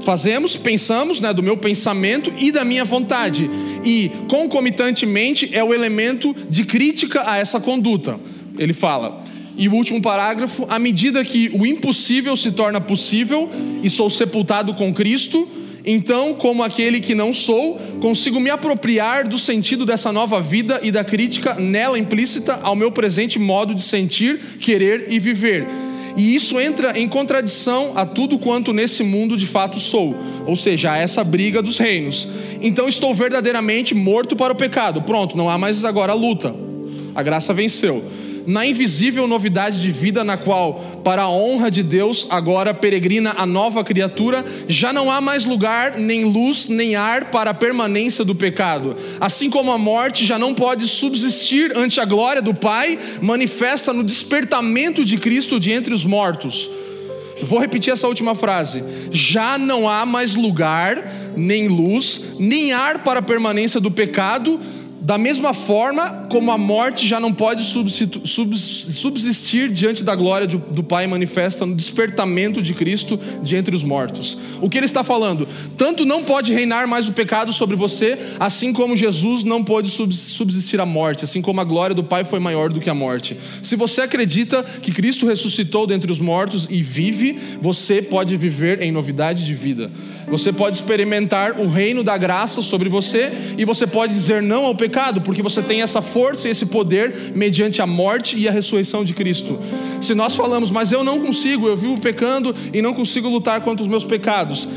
[0.00, 3.50] Fazemos, pensamos, né, do meu pensamento e da minha vontade.
[3.84, 8.18] E concomitantemente é o elemento de crítica a essa conduta.
[8.56, 9.22] Ele fala:
[9.58, 13.50] e o último parágrafo: à medida que o impossível se torna possível
[13.82, 15.46] e sou sepultado com Cristo,
[15.90, 20.92] então, como aquele que não sou, consigo me apropriar do sentido dessa nova vida e
[20.92, 25.66] da crítica nela implícita ao meu presente modo de sentir, querer e viver.
[26.14, 30.14] E isso entra em contradição a tudo quanto nesse mundo de fato sou,
[30.46, 32.28] ou seja, a essa briga dos reinos.
[32.60, 35.00] Então estou verdadeiramente morto para o pecado.
[35.00, 36.54] Pronto, não há mais agora luta.
[37.14, 38.04] A graça venceu.
[38.46, 43.46] Na invisível novidade de vida na qual, para a honra de Deus, agora peregrina a
[43.46, 48.34] nova criatura, já não há mais lugar, nem luz, nem ar para a permanência do
[48.34, 48.96] pecado.
[49.20, 54.04] Assim como a morte já não pode subsistir ante a glória do Pai, manifesta no
[54.04, 56.68] despertamento de Cristo de entre os mortos.
[57.42, 58.82] Vou repetir essa última frase.
[59.10, 64.60] Já não há mais lugar, nem luz, nem ar para a permanência do pecado,
[65.08, 71.06] da mesma forma como a morte já não pode subsistir diante da glória do Pai
[71.06, 74.36] manifesta no despertamento de Cristo de entre os mortos.
[74.60, 75.48] O que ele está falando?
[75.78, 80.78] Tanto não pode reinar mais o pecado sobre você, assim como Jesus não pode subsistir
[80.78, 83.34] a morte, assim como a glória do Pai foi maior do que a morte.
[83.62, 88.92] Se você acredita que Cristo ressuscitou dentre os mortos e vive, você pode viver em
[88.92, 89.90] novidade de vida.
[90.30, 94.74] Você pode experimentar o reino da graça sobre você e você pode dizer não ao
[94.74, 99.04] pecado, porque você tem essa força e esse poder mediante a morte e a ressurreição
[99.04, 99.58] de Cristo.
[100.00, 103.82] Se nós falamos, mas eu não consigo, eu vivo pecando e não consigo lutar contra
[103.82, 104.68] os meus pecados.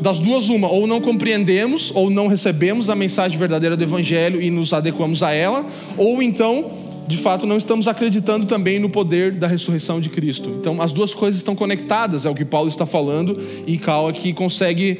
[0.00, 4.50] Das duas, uma, ou não compreendemos, ou não recebemos a mensagem verdadeira do Evangelho e
[4.50, 5.64] nos adequamos a ela,
[5.96, 6.70] ou então
[7.06, 10.50] de fato não estamos acreditando também no poder da ressurreição de Cristo.
[10.60, 14.32] Então, as duas coisas estão conectadas, é o que Paulo está falando, e Cal aqui
[14.32, 14.98] consegue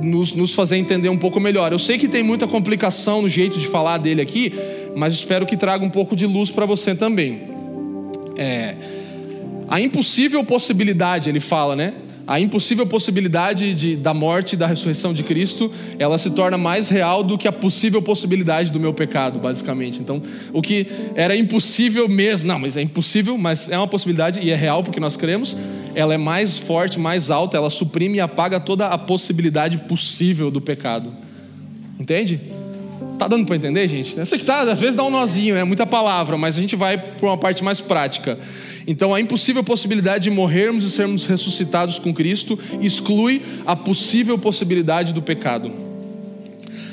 [0.00, 1.72] nos, nos fazer entender um pouco melhor.
[1.72, 4.52] Eu sei que tem muita complicação no jeito de falar dele aqui,
[4.96, 7.42] mas espero que traga um pouco de luz para você também.
[8.36, 8.76] É,
[9.68, 11.94] a impossível possibilidade, ele fala, né?
[12.26, 16.88] A impossível possibilidade de, da morte e da ressurreição de Cristo, ela se torna mais
[16.88, 20.00] real do que a possível possibilidade do meu pecado, basicamente.
[20.00, 24.50] Então, o que era impossível mesmo, não, mas é impossível, mas é uma possibilidade e
[24.50, 25.56] é real porque nós cremos,
[25.94, 30.60] ela é mais forte, mais alta, ela suprime e apaga toda a possibilidade possível do
[30.60, 31.12] pecado.
[31.98, 32.40] Entende?
[33.18, 34.18] Tá dando para entender, gente?
[34.18, 36.98] Essa que tá, às vezes dá um nozinho, é muita palavra, mas a gente vai
[36.98, 38.38] para uma parte mais prática.
[38.86, 45.12] Então, a impossível possibilidade de morrermos e sermos ressuscitados com Cristo exclui a possível possibilidade
[45.12, 45.72] do pecado.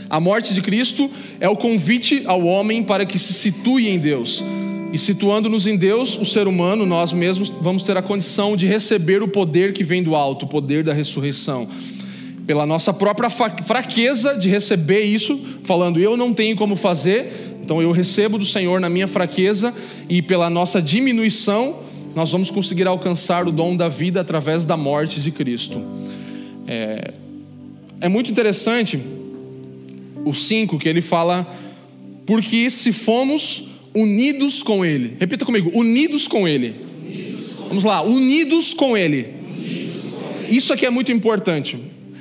[0.10, 4.44] A morte de Cristo é o convite ao homem para que se situe em Deus.
[4.92, 9.22] E situando-nos em Deus, o ser humano, nós mesmos, vamos ter a condição de receber
[9.22, 11.68] o poder que vem do alto, o poder da ressurreição.
[12.48, 17.92] Pela nossa própria fraqueza de receber isso, falando eu não tenho como fazer, então eu
[17.92, 19.74] recebo do Senhor na minha fraqueza
[20.08, 21.84] e pela nossa diminuição
[22.16, 25.82] nós vamos conseguir alcançar o dom da vida através da morte de Cristo.
[26.68, 27.14] É,
[28.02, 29.00] é muito interessante
[30.26, 31.48] o 5 que ele fala,
[32.26, 35.16] porque se fomos unidos com Ele.
[35.20, 36.76] Repita comigo, unidos com Ele.
[37.68, 39.28] Vamos lá, unidos com Ele.
[40.50, 41.78] Isso aqui é muito importante.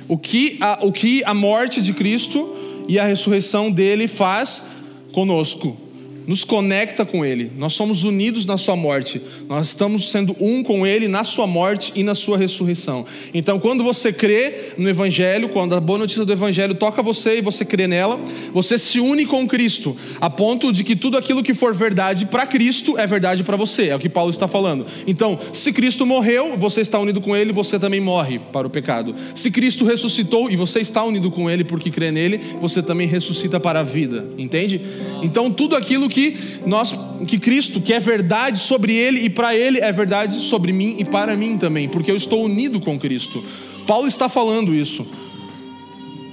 [0.07, 2.55] O que, a, o que a morte de Cristo
[2.87, 4.63] e a ressurreição dele faz
[5.11, 5.88] conosco
[6.29, 7.51] nos conecta com Ele.
[7.57, 9.19] Nós somos unidos na Sua morte.
[9.47, 13.03] Nós estamos sendo um com Ele na Sua morte e na Sua ressurreição.
[13.33, 17.41] Então, quando você crê no Evangelho, quando a boa notícia do Evangelho toca você e
[17.41, 18.21] você crê nela,
[18.53, 22.45] você se une com Cristo, a ponto de que tudo aquilo que for verdade para
[22.45, 23.87] Cristo é verdade para você.
[23.87, 24.85] É o que Paulo está falando.
[25.07, 29.15] Então, se Cristo morreu, você está unido com Ele, você também morre para o pecado.
[29.33, 33.59] Se Cristo ressuscitou e você está unido com Ele porque crê nele, você também ressuscita
[33.59, 34.29] para a vida.
[34.37, 34.79] Entende?
[35.23, 39.55] Então, tudo aquilo que que nós, que Cristo, que é verdade sobre Ele e para
[39.55, 43.43] Ele é verdade sobre mim e para mim também, porque eu estou unido com Cristo.
[43.87, 45.07] Paulo está falando isso.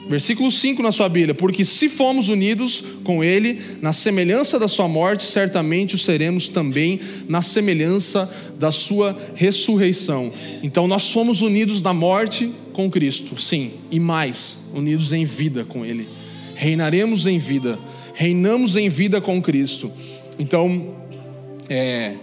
[0.09, 4.87] Versículo 5 na sua Bíblia: Porque se fomos unidos com Ele na semelhança da Sua
[4.87, 10.33] morte, certamente o seremos também na semelhança da Sua ressurreição.
[10.63, 15.85] Então nós fomos unidos na morte com Cristo, sim, e mais, unidos em vida com
[15.85, 16.07] Ele.
[16.55, 17.79] Reinaremos em vida
[18.17, 19.93] reinamos em vida com Cristo.
[20.39, 20.95] Então,
[21.69, 22.15] é,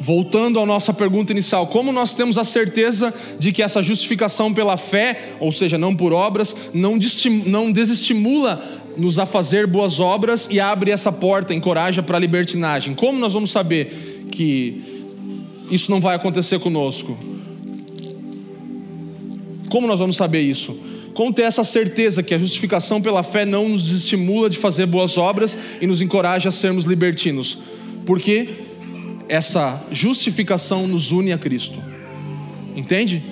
[0.00, 4.78] voltando à nossa pergunta inicial, como nós temos a certeza de que essa justificação pela
[4.78, 6.98] fé, ou seja, não por obras, não,
[7.44, 8.62] não desestimula
[8.96, 12.94] nos a fazer boas obras e abre essa porta, encoraja para a libertinagem?
[12.94, 15.04] Como nós vamos saber que
[15.70, 17.16] isso não vai acontecer conosco?
[19.68, 20.95] Como nós vamos saber isso?
[21.34, 25.56] Ter essa certeza que a justificação pela fé não nos estimula de fazer boas obras
[25.80, 27.58] e nos encoraja a sermos libertinos?
[28.04, 28.48] Porque
[29.28, 31.82] essa justificação nos une a Cristo.
[32.76, 33.22] Entende?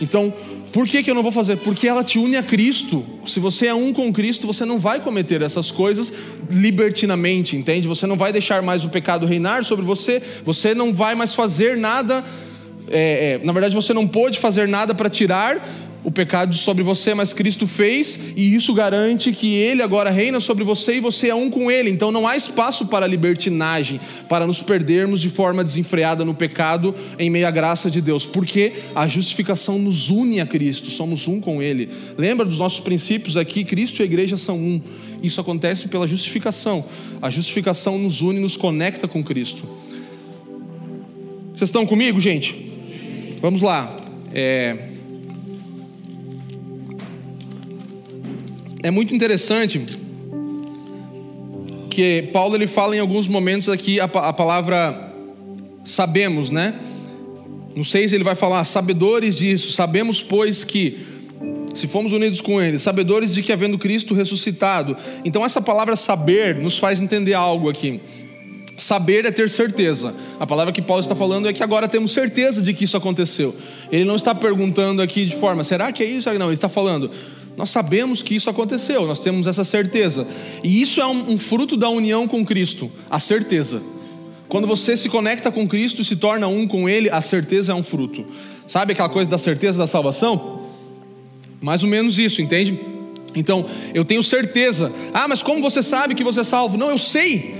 [0.00, 0.32] Então,
[0.72, 1.56] por que, que eu não vou fazer?
[1.56, 3.04] Porque ela te une a Cristo.
[3.26, 6.12] Se você é um com Cristo, você não vai cometer essas coisas
[6.50, 7.88] libertinamente, entende?
[7.88, 11.76] Você não vai deixar mais o pecado reinar sobre você, você não vai mais fazer
[11.76, 12.24] nada.
[12.90, 15.62] É, é, na verdade, você não pode fazer nada para tirar
[16.04, 20.64] o pecado sobre você, mas Cristo fez, e isso garante que Ele agora reina sobre
[20.64, 21.90] você e você é um com Ele.
[21.90, 27.28] Então não há espaço para libertinagem, para nos perdermos de forma desenfreada no pecado em
[27.28, 31.60] meio à graça de Deus, porque a justificação nos une a Cristo, somos um com
[31.60, 31.88] Ele.
[32.16, 33.64] Lembra dos nossos princípios aqui?
[33.64, 34.80] Cristo e a igreja são um.
[35.22, 36.84] Isso acontece pela justificação.
[37.20, 39.64] A justificação nos une, nos conecta com Cristo.
[41.54, 42.54] Vocês estão comigo, gente?
[43.40, 43.96] Vamos lá.
[44.32, 44.87] É...
[48.82, 49.80] é muito interessante
[51.90, 55.12] que Paulo ele fala em alguns momentos aqui a, a palavra
[55.84, 56.78] sabemos, né?
[57.74, 60.98] No 6 ele vai falar, sabedores disso, sabemos, pois, que
[61.74, 64.96] se fomos unidos com Ele, sabedores de que havendo Cristo ressuscitado.
[65.24, 68.00] Então, essa palavra saber nos faz entender algo aqui.
[68.76, 70.14] Saber é ter certeza.
[70.40, 73.54] A palavra que Paulo está falando é que agora temos certeza de que isso aconteceu.
[73.92, 76.32] Ele não está perguntando aqui de forma, será que é isso?
[76.34, 77.10] Não, ele está falando,
[77.58, 80.24] nós sabemos que isso aconteceu, nós temos essa certeza.
[80.62, 83.82] E isso é um, um fruto da união com Cristo, a certeza.
[84.48, 87.74] Quando você se conecta com Cristo e se torna um com Ele, a certeza é
[87.74, 88.24] um fruto.
[88.64, 90.60] Sabe aquela coisa da certeza da salvação?
[91.60, 92.78] Mais ou menos isso, entende?
[93.34, 94.92] Então, eu tenho certeza.
[95.12, 96.76] Ah, mas como você sabe que você é salvo?
[96.76, 97.56] Não, eu sei.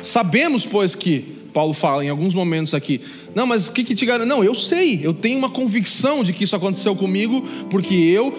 [0.00, 3.00] Sabemos, pois, que Paulo fala em alguns momentos aqui.
[3.34, 4.28] Não, mas o que, que te garante?
[4.28, 7.40] Não, eu sei, eu tenho uma convicção de que isso aconteceu comigo,
[7.70, 8.30] porque eu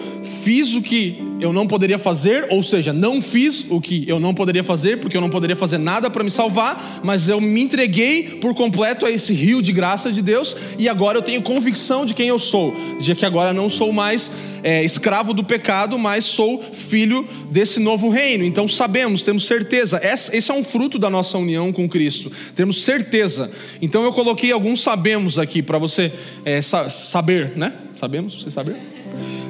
[0.44, 4.34] fiz o que eu não poderia fazer, ou seja, não fiz o que eu não
[4.34, 8.38] poderia fazer, porque eu não poderia fazer nada para me salvar, mas eu me entreguei
[8.40, 12.14] por completo a esse rio de graça de Deus, e agora eu tenho convicção de
[12.14, 14.30] quem eu sou, de que agora não sou mais
[14.62, 18.44] é, escravo do pecado, mas sou filho desse novo reino.
[18.44, 20.00] Então sabemos, temos certeza.
[20.02, 22.30] Esse é um fruto da nossa união com Cristo.
[22.54, 23.50] Temos certeza.
[23.80, 26.12] Então eu coloquei alguns sabemos aqui para você
[26.44, 27.72] é, saber, né?
[27.94, 28.42] Sabemos?
[28.42, 28.97] Você saber?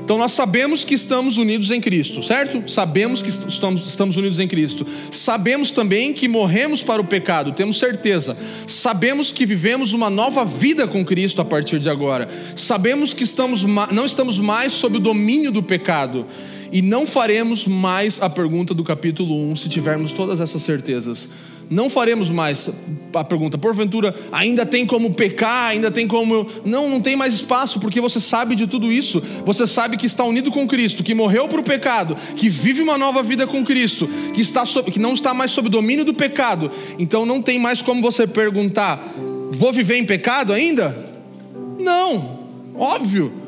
[0.03, 2.63] Então nós sabemos que estamos unidos em Cristo, certo?
[2.71, 4.87] Sabemos que estamos, estamos unidos em Cristo.
[5.11, 8.37] Sabemos também que morremos para o pecado, temos certeza.
[8.67, 12.29] Sabemos que vivemos uma nova vida com Cristo a partir de agora.
[12.57, 16.27] Sabemos que estamos, não estamos mais sob o domínio do pecado.
[16.71, 21.29] E não faremos mais a pergunta do capítulo 1 se tivermos todas essas certezas
[21.71, 22.71] não faremos mais
[23.15, 26.47] a pergunta, porventura ainda tem como pecar, ainda tem como.
[26.65, 29.23] Não, não tem mais espaço, porque você sabe de tudo isso.
[29.45, 32.97] Você sabe que está unido com Cristo, que morreu para o pecado, que vive uma
[32.97, 36.71] nova vida com Cristo, que, está sob, que não está mais sob domínio do pecado.
[36.99, 39.13] Então não tem mais como você perguntar:
[39.51, 40.97] vou viver em pecado ainda?
[41.79, 42.39] Não,
[42.75, 43.48] óbvio.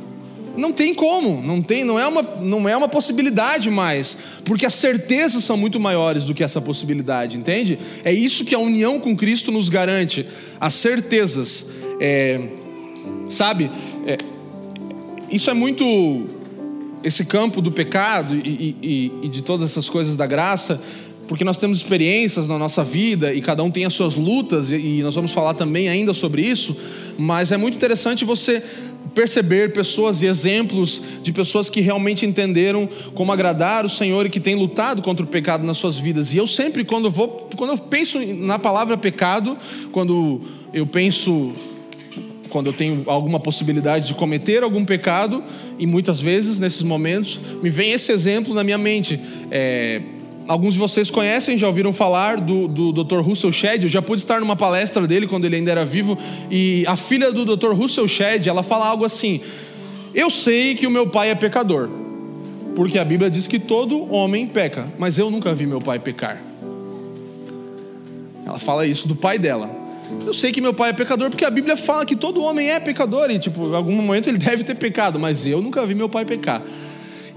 [0.56, 4.74] Não tem como, não tem, não é uma, não é uma possibilidade mais, porque as
[4.74, 7.78] certezas são muito maiores do que essa possibilidade, entende?
[8.04, 10.26] É isso que a união com Cristo nos garante,
[10.60, 11.70] as certezas,
[12.00, 12.40] é,
[13.28, 13.70] sabe?
[14.06, 14.18] É,
[15.30, 16.28] isso é muito
[17.02, 20.80] esse campo do pecado e, e, e de todas essas coisas da graça,
[21.30, 25.00] porque nós temos experiências na nossa vida e cada um tem as suas lutas, e
[25.00, 26.76] nós vamos falar também ainda sobre isso,
[27.16, 28.60] mas é muito interessante você
[29.14, 34.40] perceber pessoas e exemplos de pessoas que realmente entenderam como agradar o Senhor e que
[34.40, 36.32] têm lutado contra o pecado nas suas vidas.
[36.32, 39.56] E eu sempre, quando eu, vou, quando eu penso na palavra pecado,
[39.92, 40.40] quando
[40.72, 41.52] eu penso,
[42.48, 45.42] quando eu tenho alguma possibilidade de cometer algum pecado,
[45.78, 49.18] e muitas vezes nesses momentos me vem esse exemplo na minha mente.
[49.50, 50.02] É,
[50.50, 53.20] Alguns de vocês conhecem, já ouviram falar do, do Dr.
[53.20, 53.84] Russell Shedd.
[53.84, 56.18] Eu já pude estar numa palestra dele quando ele ainda era vivo.
[56.50, 57.72] E a filha do Dr.
[57.72, 59.40] Russell Shedd, ela fala algo assim:
[60.12, 61.88] Eu sei que o meu pai é pecador,
[62.74, 66.42] porque a Bíblia diz que todo homem peca, mas eu nunca vi meu pai pecar.
[68.44, 69.70] Ela fala isso do pai dela.
[70.26, 72.80] Eu sei que meu pai é pecador porque a Bíblia fala que todo homem é
[72.80, 76.08] pecador e, tipo, em algum momento ele deve ter pecado, mas eu nunca vi meu
[76.08, 76.60] pai pecar.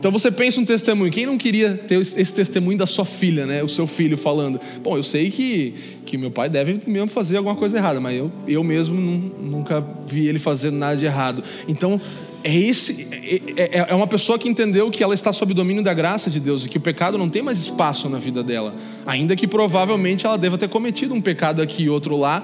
[0.03, 1.09] Então você pensa um testemunho.
[1.09, 3.63] Quem não queria ter esse testemunho da sua filha, né?
[3.63, 5.73] O seu filho falando: Bom, eu sei que,
[6.05, 10.27] que meu pai deve mesmo fazer alguma coisa errada, mas eu, eu mesmo nunca vi
[10.27, 11.41] ele fazendo nada de errado.
[11.69, 12.01] Então,
[12.43, 13.07] é, esse,
[13.55, 16.41] é, é, é uma pessoa que entendeu que ela está sob domínio da graça de
[16.41, 18.75] Deus e que o pecado não tem mais espaço na vida dela.
[19.05, 22.43] Ainda que provavelmente ela deva ter cometido um pecado aqui e outro lá,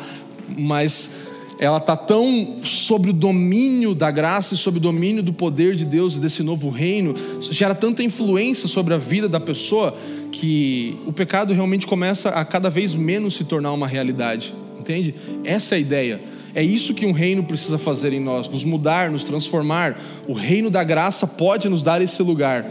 [0.58, 1.29] mas
[1.60, 5.84] ela está tão sobre o domínio da graça e sobre o domínio do poder de
[5.84, 9.94] Deus e desse novo reino, gera tanta influência sobre a vida da pessoa
[10.32, 15.14] que o pecado realmente começa a cada vez menos se tornar uma realidade, entende?
[15.44, 16.22] Essa é a ideia.
[16.56, 20.00] É isso que um reino precisa fazer em nós, nos mudar, nos transformar.
[20.28, 22.66] O reino da graça pode nos dar esse lugar.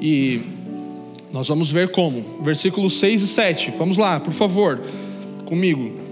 [0.00, 0.40] E
[1.30, 2.42] nós vamos ver como.
[2.42, 3.74] Versículos 6 e 7.
[3.78, 4.80] Vamos lá, por favor,
[5.44, 6.09] comigo.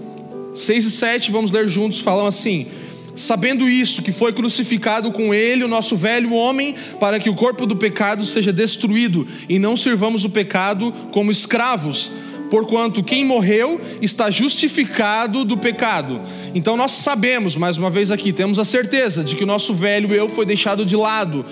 [0.53, 2.67] 6 e 7, vamos ler juntos, falam assim:
[3.15, 7.65] sabendo isso, que foi crucificado com ele o nosso velho homem, para que o corpo
[7.65, 12.11] do pecado seja destruído e não sirvamos o pecado como escravos.
[12.49, 16.19] Porquanto quem morreu está justificado do pecado.
[16.55, 20.11] Então nós sabemos, mais uma vez aqui, temos a certeza de que o nosso velho
[20.13, 21.45] eu foi deixado de lado,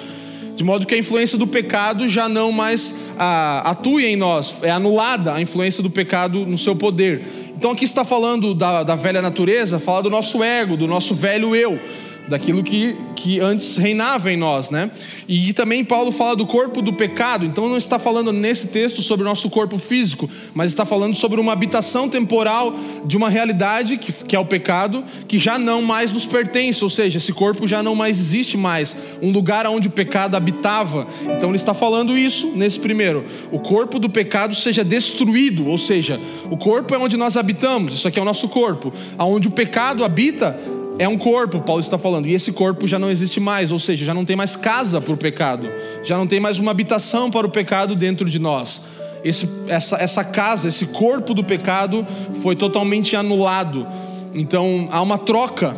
[0.55, 4.71] de modo que a influência do pecado já não mais ah, atue em nós, é
[4.71, 7.46] anulada a influência do pecado no seu poder.
[7.57, 11.55] Então aqui está falando da, da velha natureza, fala do nosso ego, do nosso velho
[11.55, 11.79] eu
[12.27, 14.91] daquilo que, que antes reinava em nós, né?
[15.27, 19.25] E também Paulo fala do corpo do pecado, então não está falando nesse texto sobre
[19.25, 22.73] o nosso corpo físico, mas está falando sobre uma habitação temporal
[23.05, 26.89] de uma realidade que, que é o pecado, que já não mais nos pertence, ou
[26.89, 31.07] seja, esse corpo já não mais existe mais, um lugar onde o pecado habitava.
[31.23, 36.19] Então ele está falando isso nesse primeiro: o corpo do pecado seja destruído, ou seja,
[36.49, 40.03] o corpo é onde nós habitamos, isso aqui é o nosso corpo, aonde o pecado
[40.03, 40.57] habita
[40.99, 44.05] é um corpo, Paulo está falando, e esse corpo já não existe mais, ou seja,
[44.05, 45.69] já não tem mais casa para o pecado,
[46.03, 48.85] já não tem mais uma habitação para o pecado dentro de nós.
[49.23, 52.05] Esse, essa, essa casa, esse corpo do pecado
[52.41, 53.85] foi totalmente anulado.
[54.33, 55.75] Então há uma troca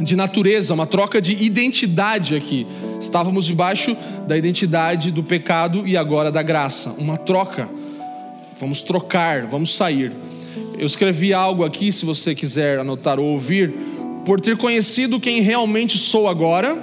[0.00, 2.66] de natureza, uma troca de identidade aqui.
[2.98, 6.90] Estávamos debaixo da identidade do pecado e agora da graça.
[6.98, 7.68] Uma troca.
[8.58, 10.12] Vamos trocar, vamos sair.
[10.76, 13.93] Eu escrevi algo aqui, se você quiser anotar ou ouvir
[14.24, 16.78] por ter conhecido quem realmente sou agora,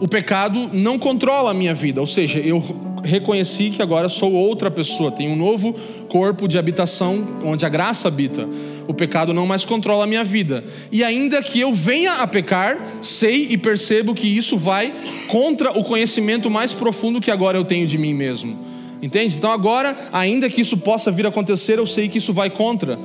[0.00, 2.62] o pecado não controla a minha vida, ou seja, eu
[3.02, 5.72] reconheci que agora sou outra pessoa, tenho um novo
[6.08, 8.48] corpo de habitação onde a graça habita.
[8.88, 10.64] O pecado não mais controla a minha vida.
[10.92, 14.92] E ainda que eu venha a pecar, sei e percebo que isso vai
[15.26, 18.58] contra o conhecimento mais profundo que agora eu tenho de mim mesmo.
[19.02, 19.36] Entende?
[19.36, 22.98] Então agora, ainda que isso possa vir a acontecer, eu sei que isso vai contra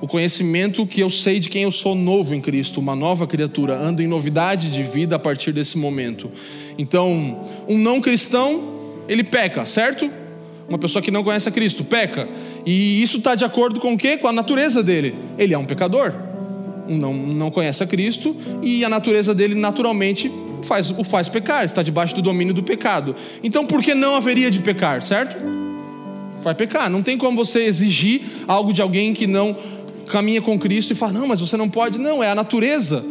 [0.00, 3.78] o conhecimento que eu sei de quem eu sou novo em Cristo, uma nova criatura,
[3.78, 6.30] ando em novidade de vida a partir desse momento.
[6.76, 8.62] Então, um não cristão,
[9.08, 10.10] ele peca, certo?
[10.68, 12.28] Uma pessoa que não conhece a Cristo peca.
[12.64, 14.16] E isso está de acordo com o quê?
[14.16, 15.14] Com a natureza dele.
[15.38, 16.12] Ele é um pecador.
[16.88, 20.30] Um não, não conhece a Cristo e a natureza dele naturalmente
[20.62, 23.14] faz, o faz pecar, está debaixo do domínio do pecado.
[23.42, 25.36] Então, por que não haveria de pecar, certo?
[26.42, 26.90] Vai pecar.
[26.90, 29.56] Não tem como você exigir algo de alguém que não
[30.06, 31.98] caminha com Cristo e fala: não, mas você não pode.
[31.98, 33.04] Não, é a natureza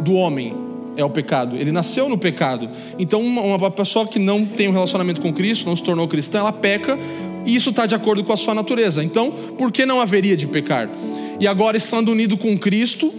[0.00, 0.54] do homem,
[0.96, 1.56] é o pecado.
[1.56, 2.68] Ele nasceu no pecado.
[2.98, 6.52] Então, uma, pessoa que não tem um relacionamento com Cristo, não se tornou cristã, ela
[6.52, 6.98] peca
[7.44, 9.02] e isso está de acordo com a sua natureza.
[9.02, 10.90] Então, por que não haveria de pecar?
[11.38, 13.12] E agora, estando unido com Cristo,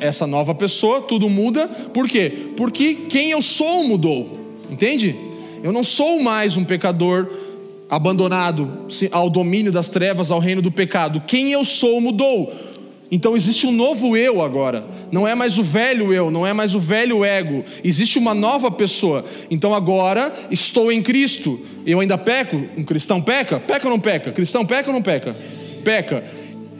[0.00, 1.66] essa nova pessoa, tudo muda.
[1.68, 2.50] Por quê?
[2.56, 4.38] Porque quem eu sou mudou.
[4.70, 5.14] Entende?
[5.62, 7.26] Eu não sou mais um pecador
[7.88, 11.22] abandonado ao domínio das trevas, ao reino do pecado.
[11.26, 12.52] Quem eu sou mudou.
[13.10, 14.84] Então existe um novo eu agora.
[15.12, 17.64] Não é mais o velho eu, não é mais o velho ego.
[17.84, 19.24] Existe uma nova pessoa.
[19.50, 21.60] Então agora estou em Cristo.
[21.86, 22.56] Eu ainda peco?
[22.76, 23.60] Um cristão peca?
[23.60, 24.32] Peca ou não peca?
[24.32, 25.36] Cristão peca ou não peca?
[25.84, 26.24] Peca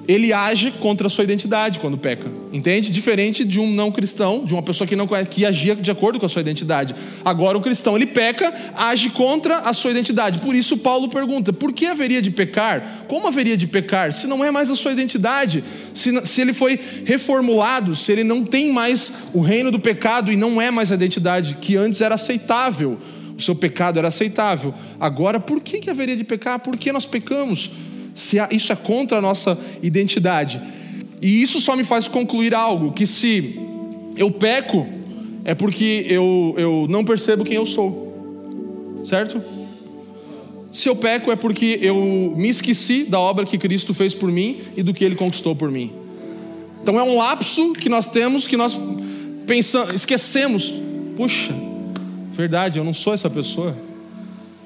[0.07, 2.92] ele age contra a sua identidade quando peca, entende?
[2.92, 6.26] Diferente de um não cristão, de uma pessoa que não que agia de acordo com
[6.26, 6.94] a sua identidade.
[7.24, 10.38] Agora o cristão ele peca, age contra a sua identidade.
[10.40, 13.05] Por isso Paulo pergunta: por que haveria de pecar?
[13.09, 15.64] Como haveria de pecar se não é mais a sua identidade?
[15.92, 20.36] Se, se ele foi reformulado, se ele não tem mais o reino do pecado e
[20.36, 22.98] não é mais a identidade que antes era aceitável,
[23.36, 24.74] o seu pecado era aceitável.
[25.00, 26.59] Agora, por que, que haveria de pecar?
[26.59, 27.70] Por que nós pecamos?
[28.15, 30.62] Se isso é contra a nossa identidade.
[31.21, 33.59] E isso só me faz concluir algo: que se
[34.17, 34.87] eu peco,
[35.45, 39.43] é porque eu, eu não percebo quem eu sou, certo?
[40.73, 44.61] Se eu peco, é porque eu me esqueci da obra que Cristo fez por mim
[44.77, 45.93] e do que Ele conquistou por mim.
[46.83, 48.77] Então é um lapso que nós temos, que nós
[49.47, 50.75] pensamos, esquecemos.
[51.17, 51.55] Puxa,
[52.33, 53.77] verdade, eu não sou essa pessoa.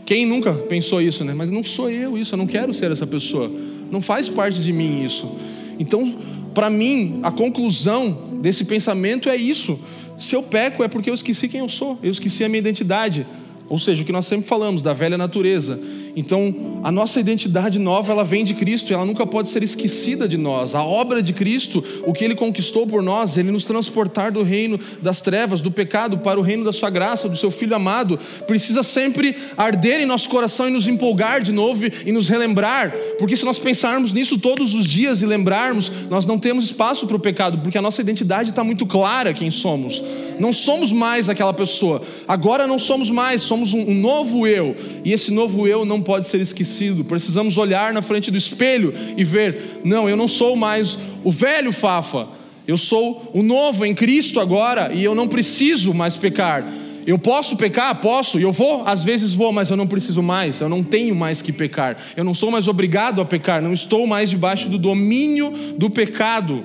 [0.08, 1.34] Quem nunca pensou isso, né?
[1.34, 3.52] Mas não sou eu isso, eu não quero ser essa pessoa.
[3.90, 5.36] Não faz parte de mim isso.
[5.78, 6.16] Então,
[6.54, 9.78] para mim, a conclusão desse pensamento é isso.
[10.16, 13.26] Se eu peco é porque eu esqueci quem eu sou, eu esqueci a minha identidade.
[13.68, 15.78] Ou seja, o que nós sempre falamos da velha natureza.
[16.18, 20.26] Então, a nossa identidade nova, ela vem de Cristo, e ela nunca pode ser esquecida
[20.26, 20.74] de nós.
[20.74, 24.80] A obra de Cristo, o que ele conquistou por nós, ele nos transportar do reino
[25.00, 28.82] das trevas, do pecado para o reino da sua graça, do seu filho amado, precisa
[28.82, 33.44] sempre arder em nosso coração e nos empolgar de novo e nos relembrar, porque se
[33.44, 37.58] nós pensarmos nisso todos os dias e lembrarmos, nós não temos espaço para o pecado,
[37.58, 40.02] porque a nossa identidade está muito clara quem somos.
[40.38, 42.02] Não somos mais aquela pessoa.
[42.26, 44.76] Agora não somos mais, somos um, novo eu.
[45.04, 47.04] E esse novo eu não pode ser esquecido.
[47.04, 51.72] Precisamos olhar na frente do espelho e ver: não, eu não sou mais o velho
[51.72, 52.28] Fafa.
[52.66, 56.64] Eu sou o novo em Cristo agora e eu não preciso mais pecar.
[57.06, 57.94] Eu posso pecar?
[58.02, 58.38] Posso.
[58.38, 58.86] E eu vou?
[58.86, 60.60] Às vezes vou, mas eu não preciso mais.
[60.60, 61.96] Eu não tenho mais que pecar.
[62.14, 63.62] Eu não sou mais obrigado a pecar.
[63.62, 66.62] Não estou mais debaixo do domínio do pecado.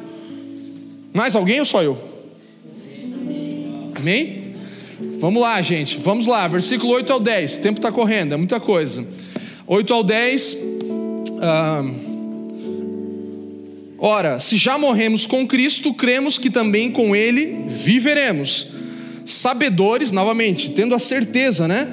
[1.14, 2.13] Mais alguém ou só eu?
[4.04, 4.52] Amém?
[5.18, 5.98] Vamos lá, gente.
[5.98, 6.46] Vamos lá.
[6.46, 7.58] Versículo 8 ao 10.
[7.58, 9.08] O tempo está correndo, é muita coisa.
[9.66, 10.58] 8 ao 10.
[11.42, 11.84] Ah,
[13.98, 18.68] Ora, se já morremos com Cristo, cremos que também com Ele viveremos.
[19.24, 21.88] Sabedores, novamente, tendo a certeza, né?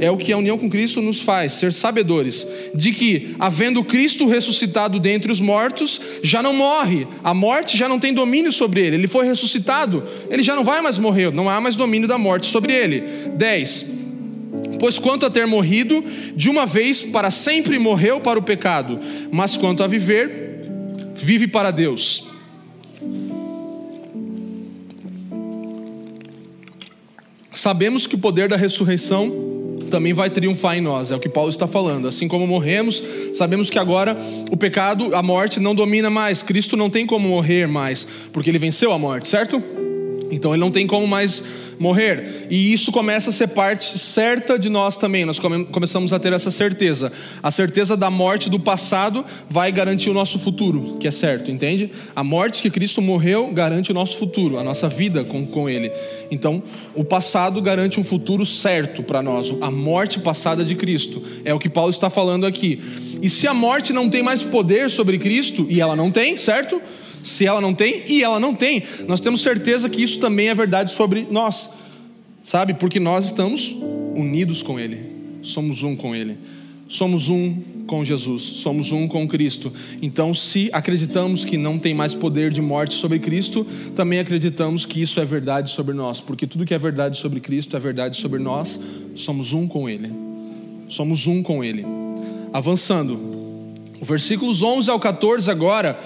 [0.00, 4.26] É o que a união com Cristo nos faz, ser sabedores, de que, havendo Cristo
[4.26, 8.96] ressuscitado dentre os mortos, já não morre, a morte já não tem domínio sobre ele,
[8.96, 12.48] ele foi ressuscitado, ele já não vai mais morrer, não há mais domínio da morte
[12.48, 13.02] sobre ele.
[13.36, 13.92] 10.
[14.80, 18.98] Pois quanto a ter morrido, de uma vez para sempre morreu para o pecado,
[19.30, 20.60] mas quanto a viver,
[21.14, 22.34] vive para Deus.
[27.52, 29.53] Sabemos que o poder da ressurreição
[29.90, 32.08] também vai triunfar em nós, é o que Paulo está falando.
[32.08, 34.16] Assim como morremos, sabemos que agora
[34.50, 36.42] o pecado, a morte não domina mais.
[36.42, 39.62] Cristo não tem como morrer mais, porque ele venceu a morte, certo?
[40.34, 41.42] Então ele não tem como mais
[41.78, 42.46] morrer.
[42.50, 45.24] E isso começa a ser parte certa de nós também.
[45.24, 47.12] Nós come começamos a ter essa certeza.
[47.42, 51.90] A certeza da morte do passado vai garantir o nosso futuro, que é certo, entende?
[52.14, 55.90] A morte que Cristo morreu garante o nosso futuro, a nossa vida com, com Ele.
[56.30, 56.62] Então,
[56.94, 59.52] o passado garante um futuro certo para nós.
[59.60, 62.80] A morte passada de Cristo é o que Paulo está falando aqui.
[63.22, 66.80] E se a morte não tem mais poder sobre Cristo, e ela não tem, certo?
[67.24, 70.54] Se ela não tem, e ela não tem, nós temos certeza que isso também é
[70.54, 71.70] verdade sobre nós,
[72.42, 72.74] sabe?
[72.74, 73.74] Porque nós estamos
[74.14, 75.00] unidos com Ele,
[75.40, 76.36] somos um com Ele,
[76.86, 79.72] somos um com Jesus, somos um com Cristo.
[80.02, 83.66] Então, se acreditamos que não tem mais poder de morte sobre Cristo,
[83.96, 87.74] também acreditamos que isso é verdade sobre nós, porque tudo que é verdade sobre Cristo
[87.74, 88.78] é verdade sobre nós,
[89.14, 90.12] somos um com Ele,
[90.90, 91.86] somos um com Ele.
[92.52, 93.14] Avançando,
[93.98, 95.98] o versículos 11 ao 14 agora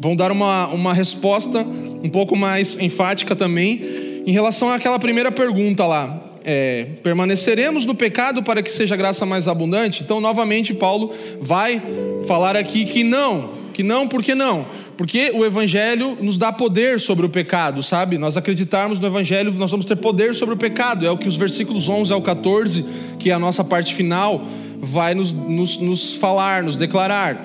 [0.00, 1.64] vão dar uma, uma resposta
[2.02, 3.80] um pouco mais enfática também
[4.26, 6.22] em relação àquela primeira pergunta lá.
[6.44, 10.02] É, permaneceremos no pecado para que seja graça mais abundante?
[10.04, 11.82] Então, novamente, Paulo vai
[12.26, 14.64] falar aqui que não, que não, por que não?
[14.96, 18.16] Porque o Evangelho nos dá poder sobre o pecado, sabe?
[18.16, 21.04] Nós acreditarmos no Evangelho, nós vamos ter poder sobre o pecado.
[21.04, 22.84] É o que os versículos 11 ao 14,
[23.18, 24.42] que é a nossa parte final,
[24.80, 27.44] vai nos, nos, nos falar, nos declarar.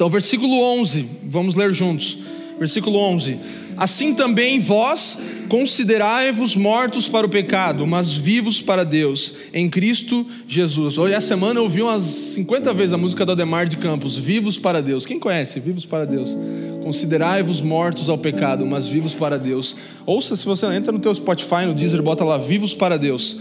[0.00, 2.16] Então, versículo 11, vamos ler juntos.
[2.58, 3.36] Versículo 11:
[3.76, 10.96] Assim também vós considerai-vos mortos para o pecado, mas vivos para Deus, em Cristo Jesus.
[10.96, 14.56] Hoje, essa semana, eu ouvi umas 50 vezes a música do Ademar de Campos, Vivos
[14.56, 15.04] para Deus.
[15.04, 15.60] Quem conhece?
[15.60, 16.34] Vivos para Deus.
[16.82, 19.76] Considerai-vos mortos ao pecado, mas vivos para Deus.
[20.06, 23.38] Ouça, se você entra no teu Spotify, no Deezer, bota lá, Vivos para Deus.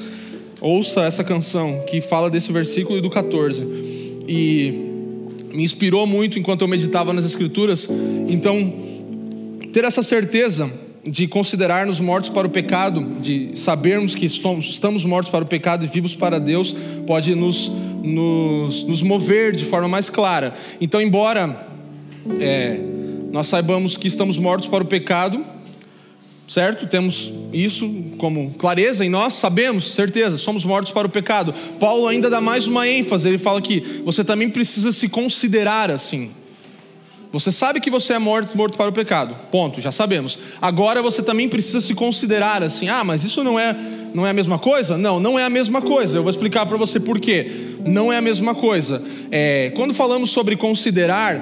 [0.59, 3.63] Ouça essa canção que fala desse versículo e do 14.
[4.27, 4.88] E
[5.51, 7.87] me inspirou muito enquanto eu meditava nas Escrituras.
[8.27, 8.73] Então,
[9.73, 10.71] ter essa certeza
[11.05, 15.87] de considerar-nos mortos para o pecado, de sabermos que estamos mortos para o pecado e
[15.87, 16.75] vivos para Deus,
[17.07, 17.71] pode nos,
[18.03, 20.53] nos, nos mover de forma mais clara.
[20.79, 21.67] Então, embora
[22.39, 22.79] é,
[23.31, 25.43] nós saibamos que estamos mortos para o pecado,
[26.49, 26.87] certo?
[26.87, 27.87] Temos isso
[28.17, 31.53] como clareza em nós, sabemos, certeza, somos mortos para o pecado.
[31.79, 36.31] Paulo ainda dá mais uma ênfase, ele fala que você também precisa se considerar assim.
[37.31, 40.39] Você sabe que você é morto, morto para o pecado, ponto, já sabemos.
[40.59, 42.89] Agora você também precisa se considerar assim.
[42.89, 43.75] Ah, mas isso não é,
[44.15, 44.97] não é a mesma coisa?
[44.97, 46.17] Não, não é a mesma coisa.
[46.17, 47.75] Eu vou explicar para você por quê.
[47.85, 49.03] Não é a mesma coisa.
[49.29, 51.39] É, quando falamos sobre considerar,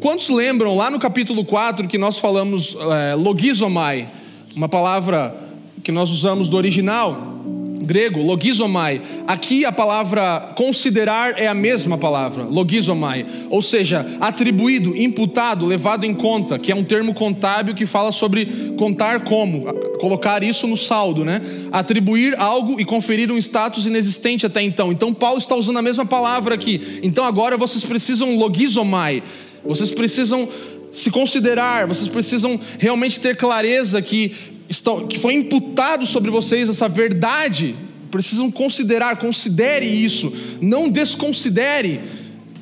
[0.00, 2.74] quantos lembram lá no capítulo 4 que nós falamos
[3.10, 4.08] é, logizomai?
[4.56, 5.36] Uma palavra
[5.84, 7.34] que nós usamos do original
[7.78, 9.00] grego, logizomai.
[9.28, 16.12] Aqui a palavra considerar é a mesma palavra, logizomai, ou seja, atribuído, imputado, levado em
[16.12, 21.24] conta, que é um termo contábil que fala sobre contar como, colocar isso no saldo,
[21.24, 21.40] né?
[21.70, 24.90] Atribuir algo e conferir um status inexistente até então.
[24.90, 26.98] Então Paulo está usando a mesma palavra aqui.
[27.02, 29.22] Então agora vocês precisam logizomai.
[29.64, 30.48] Vocês precisam
[30.92, 34.32] se considerar, vocês precisam realmente ter clareza que,
[34.68, 37.76] estão, que foi imputado sobre vocês essa verdade.
[38.10, 42.00] Precisam considerar, considere isso, não desconsidere.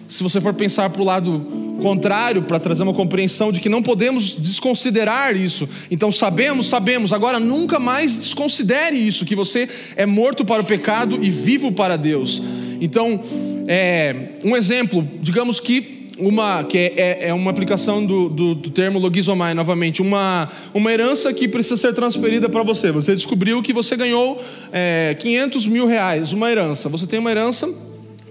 [0.09, 3.83] Se você for pensar para o lado contrário, para trazer uma compreensão de que não
[3.83, 5.69] podemos desconsiderar isso.
[5.91, 11.23] Então sabemos, sabemos, agora nunca mais desconsidere isso, que você é morto para o pecado
[11.23, 12.43] e vivo para Deus.
[12.81, 13.21] Então,
[13.67, 18.71] é, um exemplo, digamos que uma que é, é, é uma aplicação do, do, do,
[18.71, 22.93] termo logizomai novamente, uma, uma herança que precisa ser transferida para você.
[22.93, 24.41] Você descobriu que você ganhou
[24.73, 26.89] é, 500 mil reais, uma herança.
[26.89, 27.69] Você tem uma herança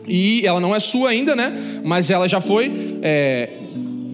[0.07, 1.81] e ela não é sua ainda, né?
[1.83, 2.71] Mas ela já foi
[3.01, 3.49] é,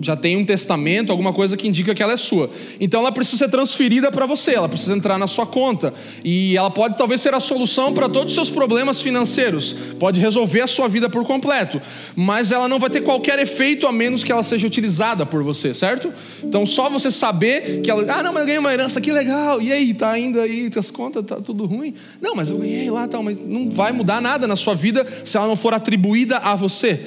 [0.02, 2.50] já tem um testamento, alguma coisa que indica que ela é sua.
[2.80, 5.93] Então ela precisa ser transferida para você, ela precisa entrar na sua conta.
[6.24, 10.62] E ela pode talvez ser a solução para todos os seus problemas financeiros, pode resolver
[10.62, 11.82] a sua vida por completo,
[12.16, 15.74] mas ela não vai ter qualquer efeito a menos que ela seja utilizada por você,
[15.74, 16.12] certo?
[16.43, 19.62] Então só você saber que ela, ah, não, mas eu ganhei uma herança, que legal.
[19.62, 21.93] E aí, tá ainda aí, as contas tá tudo ruim?
[22.22, 25.38] Não, mas eu ganhei lá, tal, mas não vai mudar nada na sua vida se
[25.38, 27.00] ela não for atribuída a você.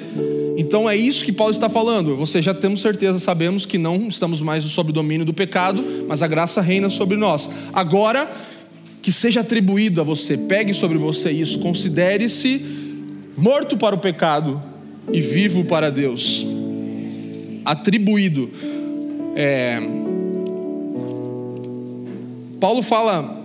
[0.56, 2.16] Então é isso que Paulo está falando.
[2.16, 6.22] Você já temos certeza, sabemos que não estamos mais sob o domínio do pecado, mas
[6.22, 7.50] a graça reina sobre nós.
[7.72, 8.30] Agora,
[9.00, 12.60] que seja atribuído a você, pegue sobre você isso, considere-se
[13.36, 14.62] morto para o pecado
[15.12, 16.46] e vivo para Deus.
[17.64, 18.50] Atribuído.
[19.34, 19.80] É...
[22.60, 23.42] Paulo fala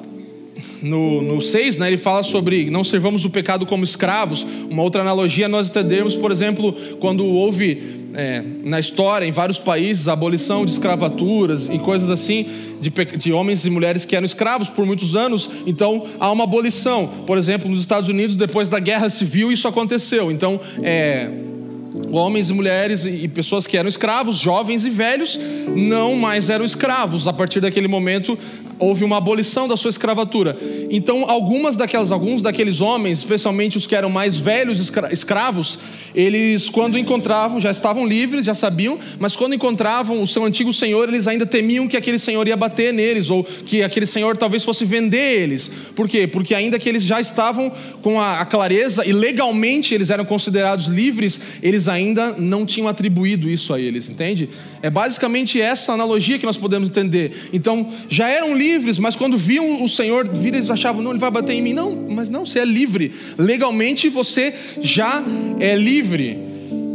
[0.82, 4.46] no, no 6, né, ele fala sobre não servamos o pecado como escravos.
[4.70, 10.08] Uma outra analogia nós entendermos, por exemplo, quando houve é, na história, em vários países,
[10.08, 12.48] a abolição de escravaturas e coisas assim,
[12.82, 15.48] de, de, homens e mulheres que eram escravos por muitos anos.
[15.68, 17.08] Então, há uma abolição.
[17.28, 20.32] Por exemplo, nos Estados Unidos, depois da Guerra Civil, isso aconteceu.
[20.32, 21.30] Então, é,
[22.12, 25.38] homens e mulheres e pessoas que eram escravos, jovens e velhos,
[25.76, 27.28] não mais eram escravos.
[27.28, 28.38] A partir daquele momento,
[28.80, 30.58] houve uma abolição da sua escravatura.
[30.90, 34.80] Então, algumas daquelas, alguns daqueles homens, especialmente os que eram mais velhos
[35.12, 35.80] escravos,
[36.14, 41.10] eles, quando encontravam, já estavam livres, já sabiam, mas quando encontravam o seu antigo senhor,
[41.10, 44.86] eles ainda temiam que aquele senhor ia bater neles, ou que aquele senhor talvez fosse
[44.86, 45.70] vender eles.
[45.96, 46.28] Por quê?
[46.28, 47.72] Porque ainda que eles já estavam
[48.02, 53.50] com a, a clareza e legalmente eles eram considerados livres, eles ainda não tinham atribuído
[53.50, 54.50] isso a eles, entende?
[54.82, 57.50] É basicamente essa analogia que nós podemos entender.
[57.52, 61.32] Então, já eram livres mas quando viam o Senhor vir, eles achavam, não, ele vai
[61.32, 61.74] bater em mim.
[61.74, 63.14] Não, mas não, você é livre.
[63.38, 65.24] Legalmente você já
[65.60, 66.47] é livre.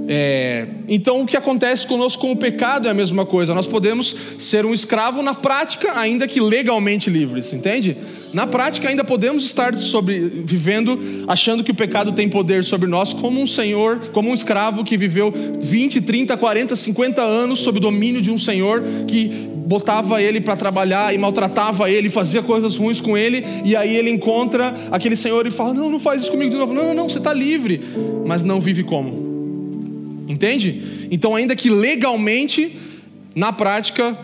[0.09, 3.55] É, então, o que acontece conosco com o pecado é a mesma coisa.
[3.55, 7.96] Nós podemos ser um escravo na prática, ainda que legalmente livres, entende?
[8.34, 10.98] Na prática, ainda podemos estar sobre, vivendo,
[11.28, 14.96] achando que o pecado tem poder sobre nós, como um senhor, como um escravo que
[14.96, 19.28] viveu 20, 30, 40, 50 anos sob o domínio de um senhor que
[19.72, 24.11] botava ele para trabalhar e maltratava ele, fazia coisas ruins com ele, e aí ele
[24.11, 26.74] encontra aquele senhor e fala: Não, não faz isso comigo de novo.
[26.74, 27.80] Não, não, não, você está livre,
[28.26, 29.32] mas não vive como?
[30.33, 31.09] Entende?
[31.11, 32.74] Então, ainda que legalmente,
[33.35, 34.16] na prática,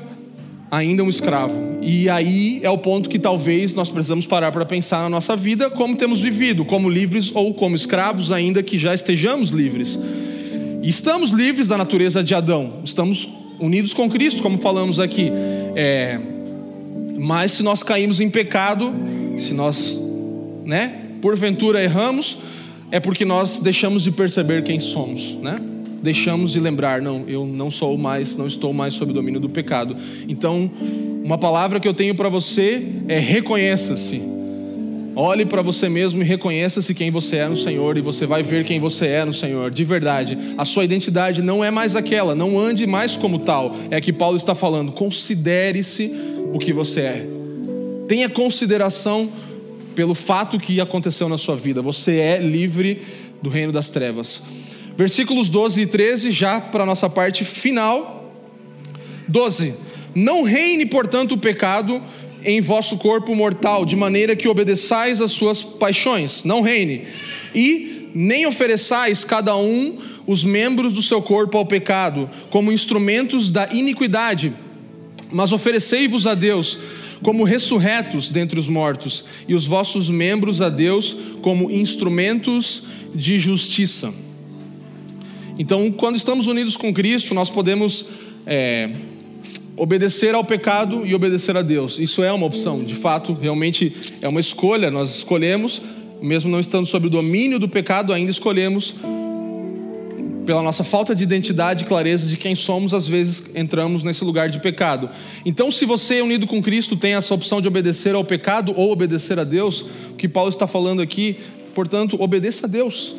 [0.71, 1.79] ainda um escravo.
[1.83, 5.69] E aí é o ponto que talvez nós precisamos parar para pensar na nossa vida,
[5.69, 9.99] como temos vivido, como livres ou como escravos, ainda que já estejamos livres.
[10.83, 13.29] estamos livres da natureza de Adão, estamos
[13.59, 15.31] unidos com Cristo, como falamos aqui.
[15.77, 16.19] É,
[17.19, 18.95] mas se nós caímos em pecado,
[19.37, 20.01] se nós,
[20.65, 22.39] né, porventura erramos,
[22.91, 25.57] é porque nós deixamos de perceber quem somos, né?
[26.03, 29.49] Deixamos de lembrar, não, eu não sou mais, não estou mais sob o domínio do
[29.49, 29.97] pecado.
[30.29, 30.71] Então,
[31.25, 34.39] uma palavra que eu tenho para você é reconheça-se
[35.21, 38.65] Olhe para você mesmo e reconheça-se quem você é no Senhor e você vai ver
[38.65, 40.39] quem você é no Senhor, de verdade.
[40.57, 43.75] A sua identidade não é mais aquela, não ande mais como tal.
[43.91, 44.93] É que Paulo está falando.
[44.93, 46.13] Considere-se
[46.53, 47.27] o que você é.
[48.07, 49.29] Tenha consideração
[49.93, 51.83] pelo fato que aconteceu na sua vida.
[51.83, 53.03] Você é livre
[53.43, 54.45] do reino das trevas.
[54.99, 58.35] Versículos 12 e 13, já para a nossa parte final.
[59.29, 59.73] 12.
[60.13, 62.03] Não reine, portanto, o pecado
[62.43, 67.05] em vosso corpo mortal, de maneira que obedeçais às suas paixões, não reine.
[67.55, 73.69] E nem ofereçais cada um os membros do seu corpo ao pecado, como instrumentos da
[73.73, 74.53] iniquidade,
[75.31, 76.77] mas oferecei-vos a Deus
[77.23, 82.83] como ressurretos dentre os mortos, e os vossos membros a Deus como instrumentos
[83.15, 84.13] de justiça.
[85.59, 88.07] Então, quando estamos unidos com Cristo, nós podemos
[88.47, 88.91] é,
[89.77, 91.99] obedecer ao pecado e obedecer a Deus.
[91.99, 93.93] Isso é uma opção, de fato, realmente
[94.23, 94.91] é uma escolha.
[94.91, 95.83] Nós escolhemos,
[96.23, 98.95] mesmo não estando sob o domínio do pecado, ainda escolhemos
[100.47, 104.49] pela nossa falta de identidade e clareza de quem somos, às vezes entramos nesse lugar
[104.49, 105.11] de pecado.
[105.45, 109.39] Então, se você, unido com Cristo, tem essa opção de obedecer ao pecado ou obedecer
[109.39, 111.37] a Deus, o que Paulo está falando aqui,
[111.75, 113.15] portanto, obedeça a Deus.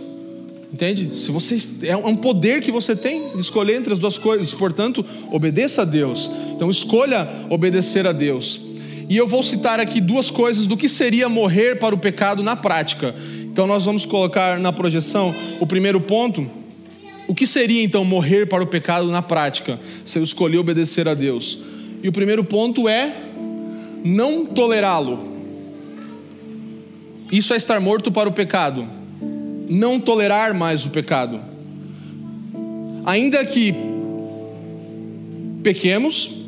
[0.71, 1.17] Entende?
[1.17, 5.81] Se você é um poder que você tem escolher entre as duas coisas, portanto, obedeça
[5.81, 6.29] a Deus.
[6.55, 8.61] Então escolha obedecer a Deus.
[9.09, 12.55] E eu vou citar aqui duas coisas do que seria morrer para o pecado na
[12.55, 13.15] prática.
[13.41, 16.59] Então nós vamos colocar na projeção o primeiro ponto
[17.29, 21.13] o que seria então morrer para o pecado na prática, se eu escolher obedecer a
[21.13, 21.59] Deus?
[22.01, 23.13] E o primeiro ponto é
[24.03, 25.29] não tolerá-lo.
[27.31, 28.98] Isso é estar morto para o pecado.
[29.69, 31.39] Não tolerar mais o pecado.
[33.05, 33.73] Ainda que
[35.63, 36.39] pequemos,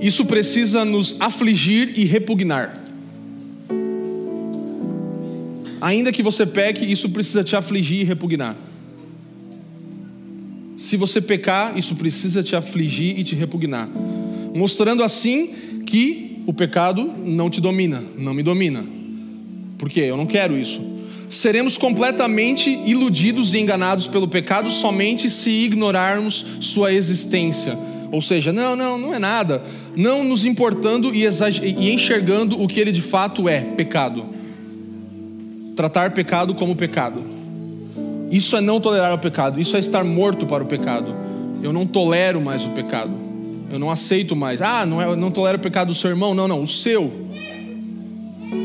[0.00, 2.80] isso precisa nos afligir e repugnar.
[5.80, 8.56] Ainda que você peque, isso precisa te afligir e repugnar.
[10.76, 13.88] Se você pecar, isso precisa te afligir e te repugnar.
[14.54, 18.84] Mostrando assim que o pecado não te domina, não me domina.
[19.78, 20.80] Porque eu não quero isso.
[21.32, 27.78] Seremos completamente iludidos e enganados pelo pecado somente se ignorarmos sua existência.
[28.10, 29.62] Ou seja, não, não, não é nada.
[29.96, 34.26] Não nos importando e, e enxergando o que ele de fato é: pecado.
[35.74, 37.24] Tratar pecado como pecado.
[38.30, 41.14] Isso é não tolerar o pecado, isso é estar morto para o pecado.
[41.62, 43.12] Eu não tolero mais o pecado.
[43.70, 44.60] Eu não aceito mais.
[44.60, 46.34] Ah, não, é, não tolero o pecado do seu irmão.
[46.34, 47.10] Não, não, o seu.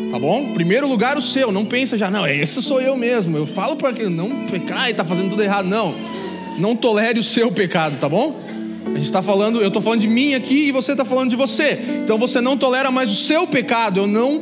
[0.10, 0.54] Tá bom?
[0.54, 1.52] Primeiro lugar o seu.
[1.52, 3.38] Não pensa já, não, esse sou eu mesmo.
[3.38, 5.68] Eu falo para que não pecar e tá fazendo tudo errado.
[5.68, 5.94] Não.
[6.58, 8.40] Não tolere o seu pecado, tá bom?
[8.86, 11.36] A gente está falando, eu estou falando de mim aqui e você está falando de
[11.36, 11.78] você.
[12.04, 14.00] Então você não tolera mais o seu pecado.
[14.00, 14.42] Eu não,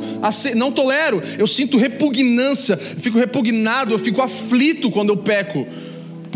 [0.54, 1.20] não tolero.
[1.36, 2.74] Eu sinto repugnância.
[2.74, 3.92] Eu fico repugnado.
[3.92, 5.66] Eu fico aflito quando eu peco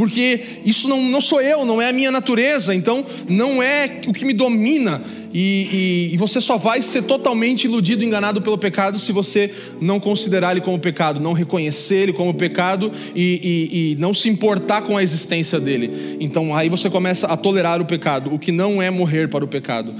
[0.01, 4.14] porque isso não, não sou eu, não é a minha natureza, então não é o
[4.14, 5.03] que me domina.
[5.33, 10.01] E, e, e, você só vai ser totalmente iludido, enganado pelo pecado se você não
[10.01, 14.97] considerar ele como pecado, não reconhecer ele como pecado e, e, não se importar com
[14.97, 16.16] a existência dele.
[16.18, 19.49] Então aí você começa a tolerar o pecado, o que não é morrer para o
[19.49, 19.95] pecado.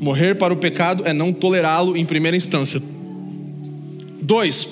[0.00, 2.82] Morrer para o pecado é não tolerá-lo em primeira instância.
[4.20, 4.66] Dois,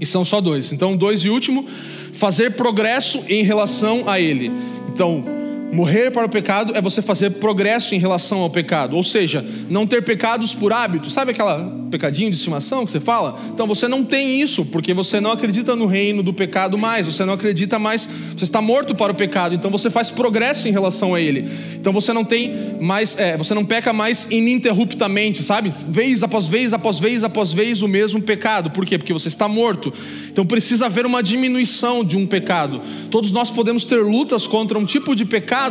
[0.00, 0.72] e são só dois.
[0.72, 1.66] Então, dois e último
[2.14, 4.50] fazer progresso em relação a ele.
[4.88, 5.24] Então,
[5.74, 9.88] Morrer para o pecado é você fazer progresso em relação ao pecado, ou seja, não
[9.88, 11.10] ter pecados por hábito.
[11.10, 13.36] Sabe aquela pecadinho de estimação que você fala?
[13.52, 17.24] Então você não tem isso, porque você não acredita no reino do pecado mais, você
[17.24, 21.12] não acredita mais, você está morto para o pecado, então você faz progresso em relação
[21.12, 21.48] a ele.
[21.74, 25.72] Então você não tem mais, é, você não peca mais ininterruptamente, sabe?
[25.88, 28.70] Vez após vez, após vez, após vez o mesmo pecado.
[28.70, 28.96] Por quê?
[28.96, 29.92] Porque você está morto.
[30.30, 32.80] Então precisa haver uma diminuição de um pecado.
[33.10, 35.63] Todos nós podemos ter lutas contra um tipo de pecado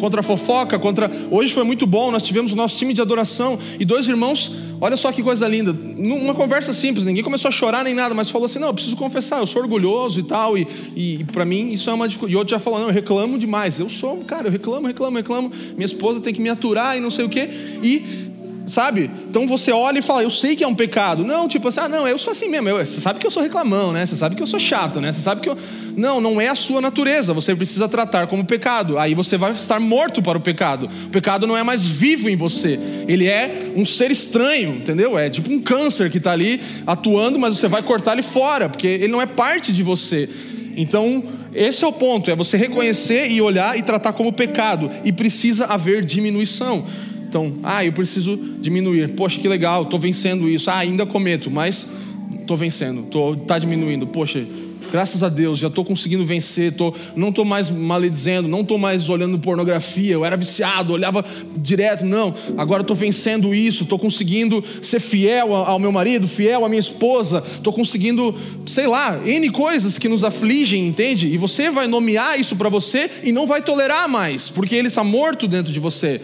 [0.00, 1.10] contra a fofoca, contra.
[1.30, 4.96] Hoje foi muito bom, nós tivemos o nosso time de adoração e dois irmãos, olha
[4.96, 8.46] só que coisa linda, numa conversa simples, ninguém começou a chorar nem nada, mas falou
[8.46, 11.72] assim: não, eu preciso confessar, eu sou orgulhoso e tal, e, e, e para mim
[11.72, 12.34] isso é uma dificuldade.
[12.34, 15.52] E outro já falou: não, eu reclamo demais, eu sou, cara, eu reclamo, reclamo, reclamo,
[15.74, 17.48] minha esposa tem que me aturar e não sei o quê,
[17.82, 18.26] e
[18.66, 19.10] sabe?
[19.30, 21.24] Então você olha e fala, eu sei que é um pecado.
[21.24, 22.68] Não, tipo assim, ah, não, eu sou assim mesmo.
[22.68, 24.04] Eu, você sabe que eu sou reclamão, né?
[24.04, 25.12] Você sabe que eu sou chato, né?
[25.12, 25.56] Você sabe que eu.
[25.96, 27.32] Não, não é a sua natureza.
[27.32, 28.98] Você precisa tratar como pecado.
[28.98, 30.88] Aí você vai estar morto para o pecado.
[31.06, 32.78] O pecado não é mais vivo em você.
[33.06, 35.16] Ele é um ser estranho, entendeu?
[35.16, 38.86] É tipo um câncer que está ali atuando, mas você vai cortar ele fora, porque
[38.86, 40.28] ele não é parte de você.
[40.76, 44.90] Então, esse é o ponto: é você reconhecer e olhar e tratar como pecado.
[45.02, 46.84] E precisa haver diminuição.
[47.28, 49.14] Então, ah, eu preciso diminuir.
[49.14, 50.70] Poxa, que legal, estou vencendo isso.
[50.70, 51.92] Ah, ainda cometo, mas
[52.40, 53.04] estou vencendo,
[53.42, 54.06] está diminuindo.
[54.06, 54.46] Poxa,
[54.92, 56.72] graças a Deus, já estou conseguindo vencer.
[56.72, 60.12] Tô, não estou mais maledizendo, não estou mais olhando pornografia.
[60.12, 61.24] Eu era viciado, olhava
[61.56, 62.04] direto.
[62.04, 63.82] Não, agora estou vencendo isso.
[63.82, 67.42] Estou conseguindo ser fiel ao meu marido, fiel à minha esposa.
[67.56, 68.34] Estou conseguindo,
[68.66, 71.26] sei lá, N coisas que nos afligem, entende?
[71.26, 75.02] E você vai nomear isso para você e não vai tolerar mais, porque ele está
[75.02, 76.20] morto dentro de você.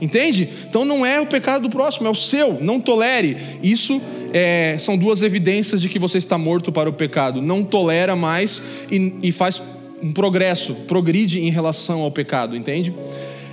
[0.00, 0.48] Entende?
[0.68, 2.58] Então não é o pecado do próximo, é o seu.
[2.60, 3.36] Não tolere.
[3.62, 4.00] Isso
[4.32, 7.40] é, são duas evidências de que você está morto para o pecado.
[7.40, 9.62] Não tolera mais e, e faz
[10.02, 12.94] um progresso, progride em relação ao pecado, entende?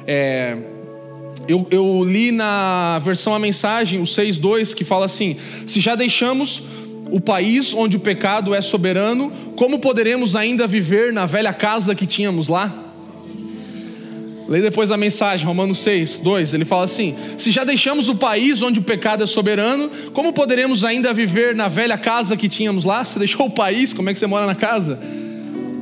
[0.06, 0.58] É,
[1.48, 6.64] eu, eu, li na versão a mensagem, o 6.2, que fala assim: se já deixamos
[7.10, 12.06] o país onde o pecado é soberano, como poderemos ainda viver na velha casa que
[12.06, 12.83] tínhamos lá?
[14.54, 16.54] Lê depois a mensagem, Romanos 6, 2.
[16.54, 20.84] Ele fala assim: Se já deixamos o país onde o pecado é soberano, como poderemos
[20.84, 23.04] ainda viver na velha casa que tínhamos lá?
[23.04, 25.00] Você deixou o país, como é que você mora na casa?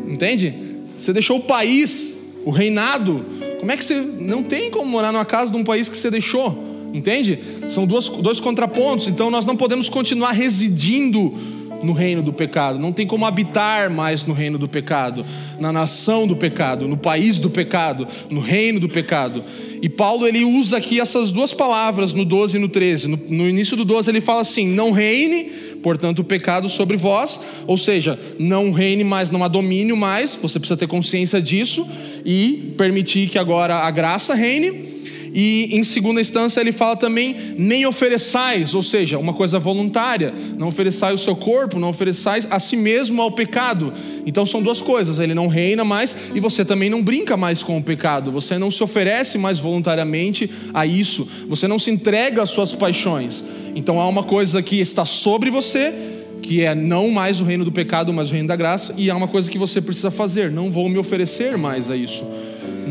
[0.07, 0.55] Entende?
[0.97, 2.15] Você deixou o país,
[2.45, 3.25] o reinado.
[3.59, 3.95] Como é que você.
[3.99, 6.71] Não tem como morar numa casa de um país que você deixou.
[6.93, 7.39] Entende?
[7.67, 9.09] São duas, dois contrapontos.
[9.09, 11.37] Então nós não podemos continuar residindo
[11.83, 15.25] no reino do pecado, não tem como habitar mais no reino do pecado,
[15.59, 19.43] na nação do pecado, no país do pecado, no reino do pecado.
[19.81, 23.07] E Paulo ele usa aqui essas duas palavras no 12 e no 13.
[23.07, 25.45] No, no, início do 12 ele fala assim: não reine,
[25.81, 30.59] portanto, o pecado sobre vós, ou seja, não reine mais, não há domínio mais, você
[30.59, 31.87] precisa ter consciência disso
[32.23, 35.00] e permitir que agora a graça reine.
[35.33, 40.67] E em segunda instância ele fala também: nem ofereçais, ou seja, uma coisa voluntária, não
[40.67, 43.93] ofereçais o seu corpo, não ofereçais a si mesmo ao pecado.
[44.25, 47.77] Então são duas coisas: ele não reina mais e você também não brinca mais com
[47.77, 52.49] o pecado, você não se oferece mais voluntariamente a isso, você não se entrega às
[52.49, 53.43] suas paixões.
[53.75, 55.93] Então há uma coisa que está sobre você,
[56.41, 59.15] que é não mais o reino do pecado, mas o reino da graça, e há
[59.15, 62.25] uma coisa que você precisa fazer: não vou me oferecer mais a isso.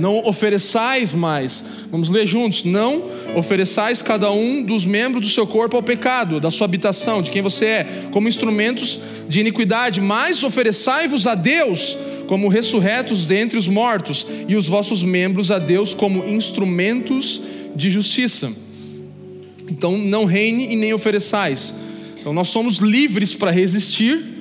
[0.01, 1.64] Não ofereçais mais.
[1.90, 2.64] Vamos ler juntos.
[2.64, 3.05] Não
[3.36, 7.42] ofereçais cada um dos membros do seu corpo ao pecado, da sua habitação, de quem
[7.42, 8.98] você é, como instrumentos
[9.28, 11.96] de iniquidade, mas ofereçai-vos a Deus
[12.26, 17.40] como ressurretos dentre os mortos, e os vossos membros a Deus como instrumentos
[17.74, 18.53] de justiça.
[19.70, 21.74] Então não reine e nem ofereçais.
[22.18, 24.39] Então nós somos livres para resistir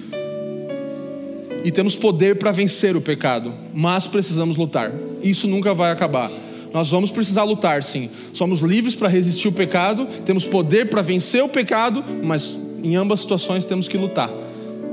[1.63, 4.91] e temos poder para vencer o pecado, mas precisamos lutar.
[5.23, 6.31] Isso nunca vai acabar.
[6.73, 8.09] Nós vamos precisar lutar, sim.
[8.33, 13.21] Somos livres para resistir o pecado, temos poder para vencer o pecado, mas em ambas
[13.21, 14.29] situações temos que lutar.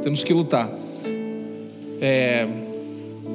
[0.02, 0.70] Temos que lutar.
[2.00, 2.46] É...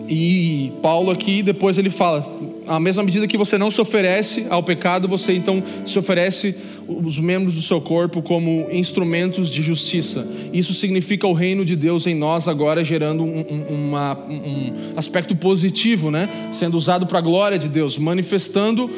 [0.08, 2.26] E Paulo aqui depois ele fala:
[2.68, 6.56] à mesma medida que você não se oferece ao pecado, você então se oferece
[6.88, 10.28] os membros do seu corpo como instrumentos de justiça.
[10.52, 15.36] Isso significa o reino de Deus em nós agora gerando um, um, uma, um aspecto
[15.36, 16.30] positivo, né?
[16.52, 18.90] Sendo usado para a glória de Deus, manifestando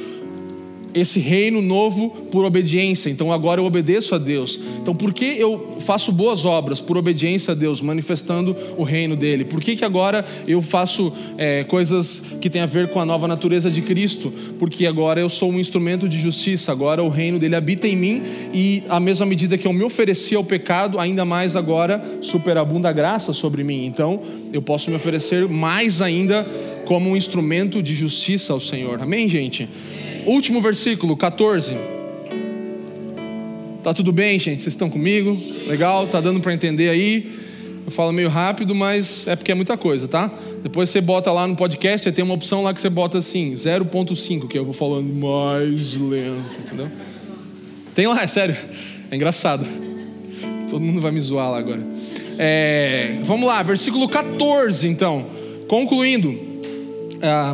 [0.94, 3.10] esse reino novo por obediência.
[3.10, 4.60] Então agora eu obedeço a Deus.
[4.82, 6.80] Então por que eu faço boas obras?
[6.80, 9.46] Por obediência a Deus, manifestando o reino dele.
[9.46, 13.28] Por que, que agora eu faço é, coisas que têm a ver com a nova
[13.28, 14.32] natureza de Cristo?
[14.60, 16.72] Porque agora eu sou um instrumento de justiça.
[16.72, 18.22] Agora o reino dele habita em mim
[18.54, 22.94] e à mesma medida que eu me ofereci ao pecado, ainda mais agora superabunda a
[22.94, 23.86] graça sobre mim.
[23.86, 24.22] Então
[24.52, 26.46] eu posso me oferecer mais ainda
[26.86, 29.02] como um instrumento de justiça ao Senhor.
[29.02, 29.68] Amém, gente?
[30.26, 31.76] Último versículo, 14.
[33.84, 34.63] Tá tudo bem, gente?
[34.63, 35.38] Vocês estão comigo?
[35.67, 36.07] Legal?
[36.07, 37.32] Tá dando para entender aí?
[37.86, 40.32] Eu falo meio rápido, mas é porque é muita coisa, tá?
[40.61, 44.47] Depois você bota lá no podcast, tem uma opção lá que você bota assim, 0.5,
[44.47, 46.89] que eu vou falando mais lento, entendeu?
[47.93, 48.55] Tem lá, é sério.
[49.11, 49.65] É engraçado.
[50.69, 51.82] Todo mundo vai me zoar lá agora.
[52.38, 55.26] É, vamos lá, versículo 14, então.
[55.67, 56.39] Concluindo.
[57.21, 57.53] Ah,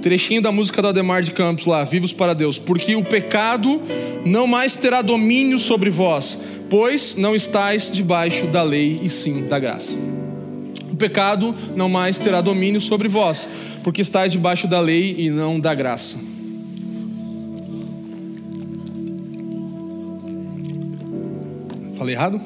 [0.00, 2.58] Trechinho da música do Ademar de Campos lá, Vivos para Deus.
[2.58, 3.80] Porque o pecado
[4.24, 6.40] não mais terá domínio sobre vós,
[6.70, 9.96] pois não estáis debaixo da lei e sim da graça.
[10.90, 13.48] O pecado não mais terá domínio sobre vós,
[13.82, 16.18] porque estáis debaixo da lei e não da graça.
[21.96, 22.40] Falei errado?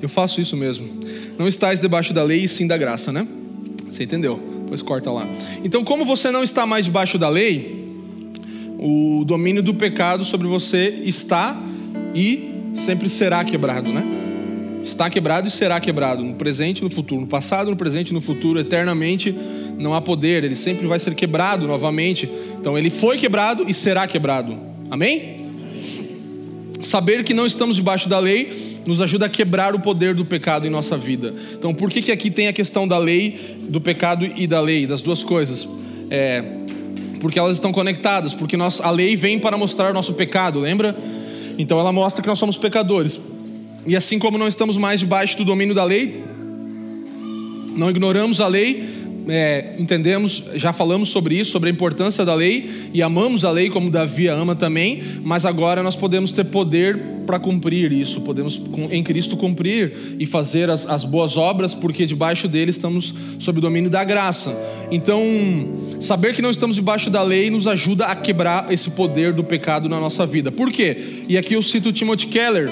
[0.00, 0.86] Eu faço isso mesmo.
[1.36, 3.26] Não estáis debaixo da lei e sim da graça, né?
[3.90, 4.53] Você entendeu?
[4.74, 5.28] Depois corta lá.
[5.62, 7.84] Então, como você não está mais debaixo da lei,
[8.76, 11.56] o domínio do pecado sobre você está
[12.12, 14.04] e sempre será quebrado, né?
[14.82, 18.58] Está quebrado e será quebrado no presente no futuro, no passado, no presente no futuro,
[18.58, 19.34] eternamente
[19.78, 22.28] não há poder, ele sempre vai ser quebrado novamente.
[22.58, 24.58] Então ele foi quebrado e será quebrado.
[24.90, 25.36] Amém?
[26.82, 30.66] Saber que não estamos debaixo da lei nos ajuda a quebrar o poder do pecado
[30.66, 31.34] em nossa vida.
[31.52, 34.86] Então, por que, que aqui tem a questão da lei, do pecado e da lei,
[34.86, 35.68] das duas coisas?
[36.10, 36.42] É,
[37.20, 40.96] porque elas estão conectadas, porque nós, a lei vem para mostrar nosso pecado, lembra?
[41.56, 43.20] Então, ela mostra que nós somos pecadores.
[43.86, 46.24] E assim como não estamos mais debaixo do domínio da lei,
[47.76, 48.93] não ignoramos a lei,
[49.28, 53.70] é, entendemos, já falamos sobre isso, sobre a importância da lei e amamos a lei
[53.70, 58.60] como Davi ama também, mas agora nós podemos ter poder para cumprir isso, podemos
[58.90, 63.62] em Cristo cumprir e fazer as, as boas obras, porque debaixo dele estamos sob o
[63.62, 64.54] domínio da graça.
[64.90, 65.22] Então,
[66.00, 69.88] saber que não estamos debaixo da lei nos ajuda a quebrar esse poder do pecado
[69.88, 70.52] na nossa vida.
[70.52, 71.24] Por quê?
[71.28, 72.68] E aqui eu cito Timothy Keller,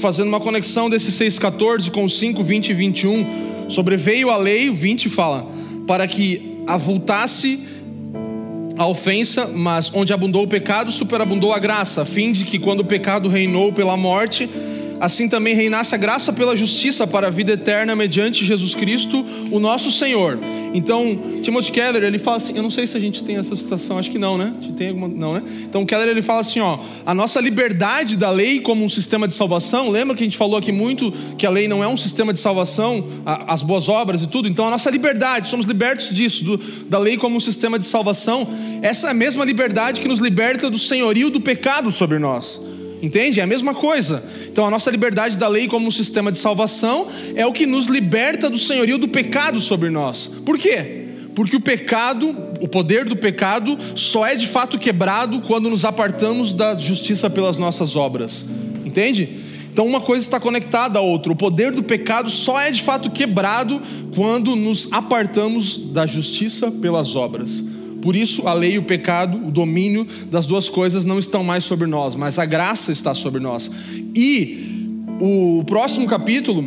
[0.00, 5.08] fazendo uma conexão desse 6,14 com 5, 20 e 21, sobreveio a lei, o 20
[5.08, 5.46] fala,
[5.86, 7.60] para que avultasse
[8.76, 12.80] a ofensa, mas onde abundou o pecado, superabundou a graça, a fim de que quando
[12.80, 14.48] o pecado reinou pela morte,
[15.00, 19.58] assim também reinasse a graça pela justiça para a vida eterna mediante Jesus Cristo, o
[19.58, 20.38] nosso Senhor.
[20.74, 23.98] Então, Timothy Keller, ele fala assim, eu não sei se a gente tem essa citação,
[23.98, 24.52] acho que não, né?
[24.76, 25.42] Tem alguma, não, né?
[25.62, 29.32] Então, Keller ele fala assim, ó, a nossa liberdade da lei como um sistema de
[29.32, 32.32] salvação, lembra que a gente falou aqui muito que a lei não é um sistema
[32.32, 34.48] de salvação, as boas obras e tudo.
[34.48, 38.46] Então, a nossa liberdade, somos libertos disso, do, da lei como um sistema de salvação.
[38.82, 42.67] Essa é a mesma liberdade que nos liberta do senhorio do pecado sobre nós.
[43.02, 43.40] Entende?
[43.40, 44.22] É a mesma coisa.
[44.50, 47.86] Então, a nossa liberdade da lei como um sistema de salvação é o que nos
[47.86, 50.26] liberta do senhorio do pecado sobre nós.
[50.44, 51.06] Por quê?
[51.34, 56.52] Porque o pecado, o poder do pecado, só é de fato quebrado quando nos apartamos
[56.52, 58.44] da justiça pelas nossas obras.
[58.84, 59.46] Entende?
[59.72, 61.30] Então, uma coisa está conectada à outra.
[61.30, 63.80] O poder do pecado só é de fato quebrado
[64.12, 67.62] quando nos apartamos da justiça pelas obras.
[68.00, 71.64] Por isso, a lei e o pecado, o domínio das duas coisas não estão mais
[71.64, 73.70] sobre nós, mas a graça está sobre nós.
[74.14, 76.64] E o próximo capítulo,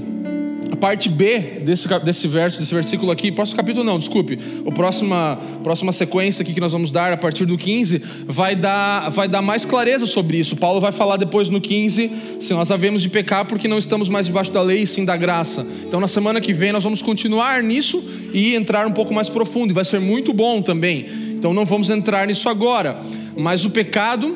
[0.78, 5.92] parte B desse, desse verso, desse versículo aqui, próximo capítulo não, desculpe, a próxima, próxima
[5.92, 9.66] sequência aqui que nós vamos dar a partir do 15, vai dar, vai dar mais
[9.66, 10.56] clareza sobre isso.
[10.56, 14.26] Paulo vai falar depois no 15, se nós havemos de pecar porque não estamos mais
[14.26, 15.66] debaixo da lei, sim da graça.
[15.86, 18.04] Então na semana que vem nós vamos continuar nisso
[18.34, 21.06] e entrar um pouco mais profundo, e vai ser muito bom também.
[21.32, 23.00] Então não vamos entrar nisso agora,
[23.38, 24.36] mas o pecado,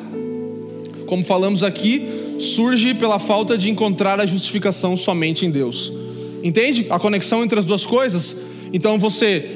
[1.06, 2.06] como falamos aqui,
[2.38, 6.05] surge pela falta de encontrar a justificação somente em Deus.
[6.46, 8.36] Entende a conexão entre as duas coisas?
[8.72, 9.50] Então você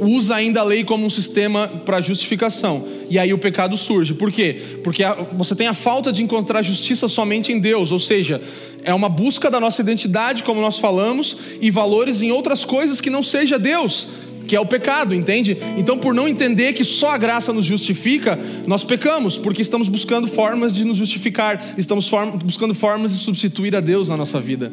[0.00, 2.86] usa ainda a lei como um sistema para justificação.
[3.10, 4.14] E aí o pecado surge.
[4.14, 4.56] Por quê?
[4.84, 8.40] Porque você tem a falta de encontrar justiça somente em Deus, ou seja,
[8.84, 13.10] é uma busca da nossa identidade, como nós falamos, e valores em outras coisas que
[13.10, 14.06] não seja Deus,
[14.46, 15.58] que é o pecado, entende?
[15.76, 20.28] Então, por não entender que só a graça nos justifica, nós pecamos, porque estamos buscando
[20.28, 22.08] formas de nos justificar, estamos
[22.44, 24.72] buscando formas de substituir a Deus na nossa vida.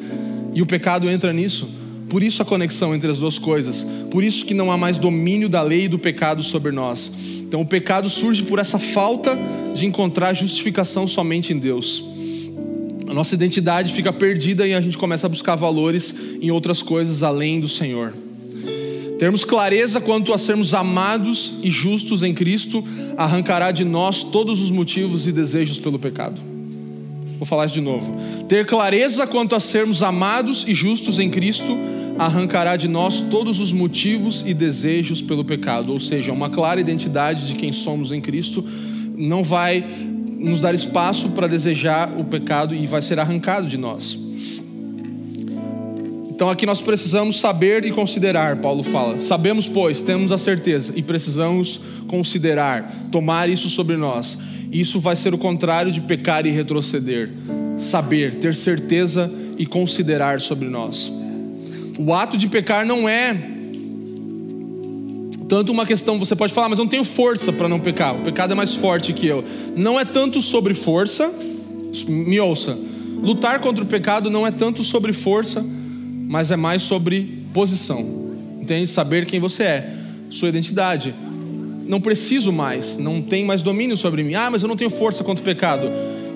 [0.56, 1.68] E o pecado entra nisso.
[2.10, 3.86] Por isso a conexão entre as duas coisas.
[4.10, 7.12] Por isso que não há mais domínio da lei e do pecado sobre nós.
[7.42, 9.38] Então o pecado surge por essa falta
[9.76, 12.04] de encontrar justificação somente em Deus.
[13.08, 17.22] A nossa identidade fica perdida e a gente começa a buscar valores em outras coisas
[17.22, 18.14] além do Senhor.
[19.20, 22.84] Termos clareza quanto a sermos amados e justos em Cristo
[23.18, 26.55] arrancará de nós todos os motivos e desejos pelo pecado.
[27.38, 28.16] Vou falar isso de novo.
[28.48, 31.78] Ter clareza quanto a sermos amados e justos em Cristo
[32.18, 37.48] arrancará de nós todos os motivos e desejos pelo pecado, ou seja, uma clara identidade
[37.48, 38.64] de quem somos em Cristo
[39.18, 39.84] não vai
[40.38, 44.25] nos dar espaço para desejar o pecado e vai ser arrancado de nós.
[46.36, 49.18] Então aqui nós precisamos saber e considerar, Paulo fala.
[49.18, 51.80] Sabemos, pois, temos a certeza e precisamos
[52.10, 54.38] considerar, tomar isso sobre nós.
[54.70, 57.32] Isso vai ser o contrário de pecar e retroceder.
[57.78, 61.10] Saber, ter certeza e considerar sobre nós.
[61.98, 63.52] O ato de pecar não é
[65.48, 68.14] tanto uma questão, você pode falar, mas eu não tenho força para não pecar.
[68.14, 69.42] O pecado é mais forte que eu.
[69.74, 71.34] Não é tanto sobre força,
[72.10, 72.78] me ouça.
[73.22, 75.66] Lutar contra o pecado não é tanto sobre força,
[76.28, 78.26] mas é mais sobre posição.
[78.60, 78.88] Entende?
[78.88, 79.94] Saber quem você é,
[80.30, 81.14] sua identidade.
[81.88, 84.34] Não preciso mais, não tem mais domínio sobre mim.
[84.34, 85.92] Ah, mas eu não tenho força contra o pecado.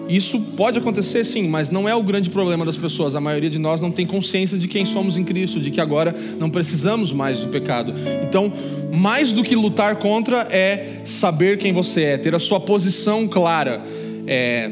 [0.09, 3.13] Isso pode acontecer sim, mas não é o grande problema das pessoas.
[3.13, 6.15] A maioria de nós não tem consciência de quem somos em Cristo, de que agora
[6.39, 7.93] não precisamos mais do pecado.
[8.27, 8.51] Então,
[8.91, 13.83] mais do que lutar contra é saber quem você é, ter a sua posição clara.
[14.25, 14.71] É,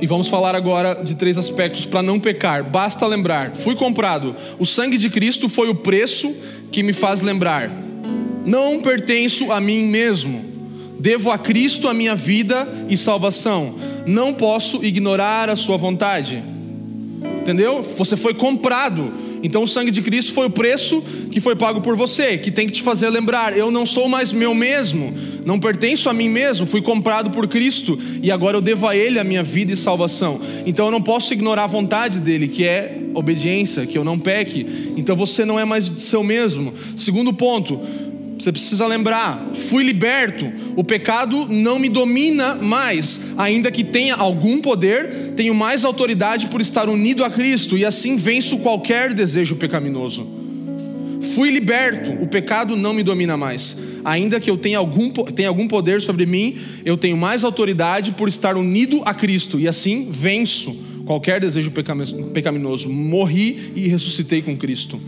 [0.00, 2.64] e vamos falar agora de três aspectos para não pecar.
[2.64, 4.34] Basta lembrar: fui comprado.
[4.58, 6.34] O sangue de Cristo foi o preço
[6.70, 7.70] que me faz lembrar.
[8.44, 10.44] Não pertenço a mim mesmo.
[10.98, 13.74] Devo a Cristo a minha vida e salvação.
[14.06, 16.42] Não posso ignorar a sua vontade.
[17.40, 17.82] Entendeu?
[17.82, 21.96] Você foi comprado então o sangue de Cristo foi o preço que foi pago por
[21.96, 25.14] você, que tem que te fazer lembrar: eu não sou mais meu mesmo,
[25.48, 29.18] não pertenço a mim mesmo, fui comprado por Cristo e agora eu devo a Ele
[29.18, 30.38] a minha vida e salvação.
[30.66, 34.92] Então eu não posso ignorar a vontade dele, que é obediência, que eu não peque.
[34.94, 36.74] Então você não é mais seu mesmo.
[36.98, 37.80] Segundo ponto,
[38.38, 44.60] você precisa lembrar: fui liberto, o pecado não me domina mais, ainda que tenha algum
[44.60, 50.28] poder, tenho mais autoridade por estar unido a Cristo e assim venço qualquer desejo pecaminoso.
[51.34, 55.66] Fui liberto, o pecado não me domina mais, ainda que eu tenha algum, tenha algum
[55.68, 60.86] poder sobre mim, eu tenho mais autoridade por estar unido a Cristo e assim venço
[61.04, 61.72] qualquer desejo
[62.32, 62.88] pecaminoso.
[62.90, 65.00] Morri e ressuscitei com Cristo.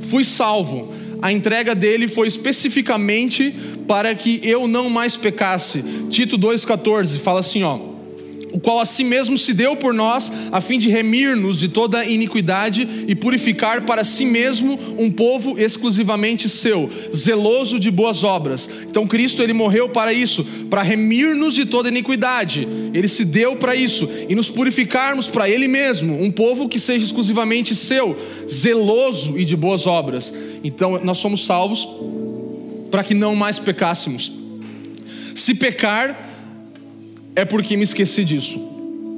[0.00, 3.54] Fui salvo a entrega dele foi especificamente
[3.86, 5.82] para que eu não mais pecasse.
[6.10, 7.95] Tito 2,14 fala assim: ó.
[8.52, 12.04] O qual a si mesmo se deu por nós, a fim de remir-nos de toda
[12.04, 18.68] iniquidade e purificar para si mesmo um povo exclusivamente seu, zeloso de boas obras.
[18.88, 22.66] Então Cristo ele morreu para isso, para remir-nos de toda iniquidade.
[22.94, 27.04] Ele se deu para isso e nos purificarmos para ele mesmo, um povo que seja
[27.04, 28.16] exclusivamente seu,
[28.50, 30.32] zeloso e de boas obras.
[30.62, 31.86] Então nós somos salvos
[32.90, 34.32] para que não mais pecássemos.
[35.34, 36.35] Se pecar,
[37.36, 38.58] é porque me esqueci disso.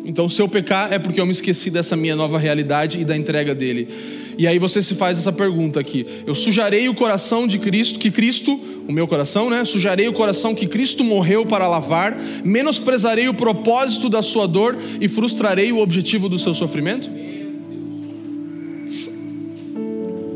[0.05, 3.17] Então, se eu pecar, é porque eu me esqueci dessa minha nova realidade e da
[3.17, 3.89] entrega dele.
[4.37, 8.11] E aí você se faz essa pergunta aqui: eu sujarei o coração de Cristo, que
[8.11, 8.59] Cristo,
[8.89, 9.65] o meu coração, né?
[9.65, 15.09] Sujarei o coração que Cristo morreu para lavar, menosprezarei o propósito da sua dor e
[15.09, 17.11] frustrarei o objetivo do seu sofrimento?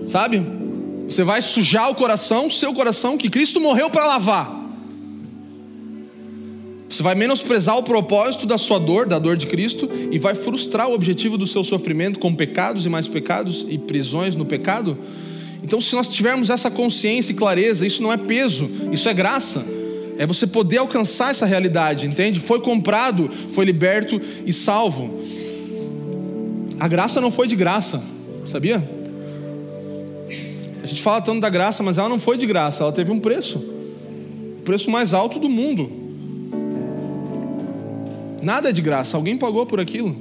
[0.06, 0.42] Sabe?
[1.09, 4.61] Você vai sujar o coração, seu coração, que Cristo morreu para lavar.
[6.93, 10.90] Você vai menosprezar o propósito da sua dor, da dor de Cristo, e vai frustrar
[10.90, 14.98] o objetivo do seu sofrimento com pecados e mais pecados e prisões no pecado?
[15.64, 19.64] Então, se nós tivermos essa consciência e clareza, isso não é peso, isso é graça.
[20.19, 22.39] É você poder alcançar essa realidade, entende?
[22.39, 25.19] Foi comprado, foi liberto e salvo.
[26.78, 28.02] A graça não foi de graça,
[28.44, 28.86] sabia?
[30.82, 33.19] A gente fala tanto da graça, mas ela não foi de graça, ela teve um
[33.19, 33.73] preço
[34.62, 36.02] o preço mais alto do mundo.
[38.43, 40.16] Nada é de graça, alguém pagou por aquilo.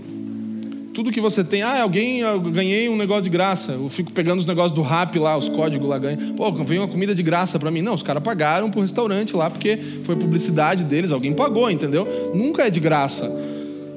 [0.93, 3.71] Tudo que você tem, ah, alguém, eu ganhei um negócio de graça.
[3.71, 6.17] Eu fico pegando os negócios do rap lá, os códigos lá, ganha.
[6.35, 7.81] Pô, veio uma comida de graça para mim.
[7.81, 12.07] Não, os caras pagaram pro restaurante lá, porque foi publicidade deles, alguém pagou, entendeu?
[12.35, 13.31] Nunca é de graça.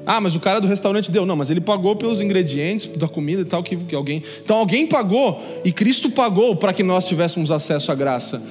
[0.05, 1.25] Ah, mas o cara do restaurante deu.
[1.25, 4.23] Não, mas ele pagou pelos ingredientes da comida e tal, que, que alguém.
[4.41, 8.41] Então alguém pagou, e Cristo pagou para que nós tivéssemos acesso à graça.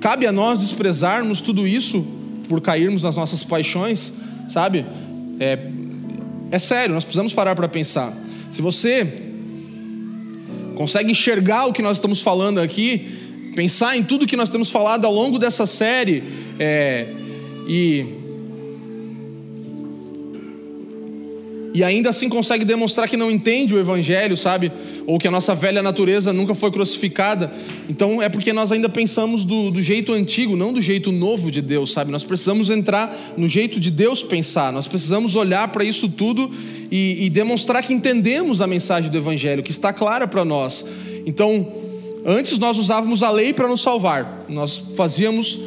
[0.00, 2.06] Cabe a nós desprezarmos tudo isso
[2.46, 4.12] por cairmos nas nossas paixões
[4.48, 4.86] sabe?
[5.40, 5.58] É,
[6.50, 8.12] é sério, nós precisamos parar para pensar.
[8.50, 9.06] Se você
[10.74, 15.04] consegue enxergar o que nós estamos falando aqui, pensar em tudo que nós temos falado
[15.04, 16.22] ao longo dessa série,
[16.58, 17.06] é,
[17.66, 18.06] e
[21.74, 24.70] e ainda assim consegue demonstrar que não entende o Evangelho, sabe?
[25.06, 27.52] Ou que a nossa velha natureza nunca foi crucificada.
[27.88, 31.60] Então é porque nós ainda pensamos do, do jeito antigo, não do jeito novo de
[31.60, 32.10] Deus, sabe?
[32.10, 36.50] Nós precisamos entrar no jeito de Deus pensar, nós precisamos olhar para isso tudo
[36.90, 40.86] e, e demonstrar que entendemos a mensagem do Evangelho, que está clara para nós.
[41.24, 41.66] Então,
[42.24, 45.58] antes nós usávamos a lei para nos salvar, nós fazíamos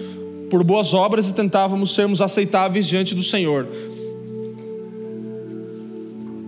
[0.49, 3.67] por boas obras e tentávamos sermos aceitáveis diante do Senhor.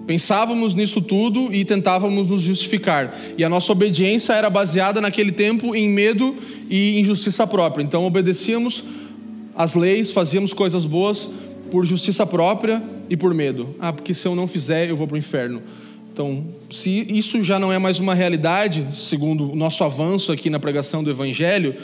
[0.07, 3.13] Pensávamos nisso tudo e tentávamos nos justificar.
[3.37, 6.33] E a nossa obediência era baseada naquele tempo em medo
[6.69, 7.83] e injustiça própria.
[7.83, 8.85] Então obedecíamos
[9.53, 11.29] as leis, fazíamos coisas boas
[11.69, 13.75] por justiça própria e por medo.
[13.79, 15.61] Ah, porque se eu não fizer, eu vou para o inferno.
[16.13, 20.59] Então, se isso já não é mais uma realidade, segundo o nosso avanço aqui na
[20.59, 21.75] pregação do Evangelho,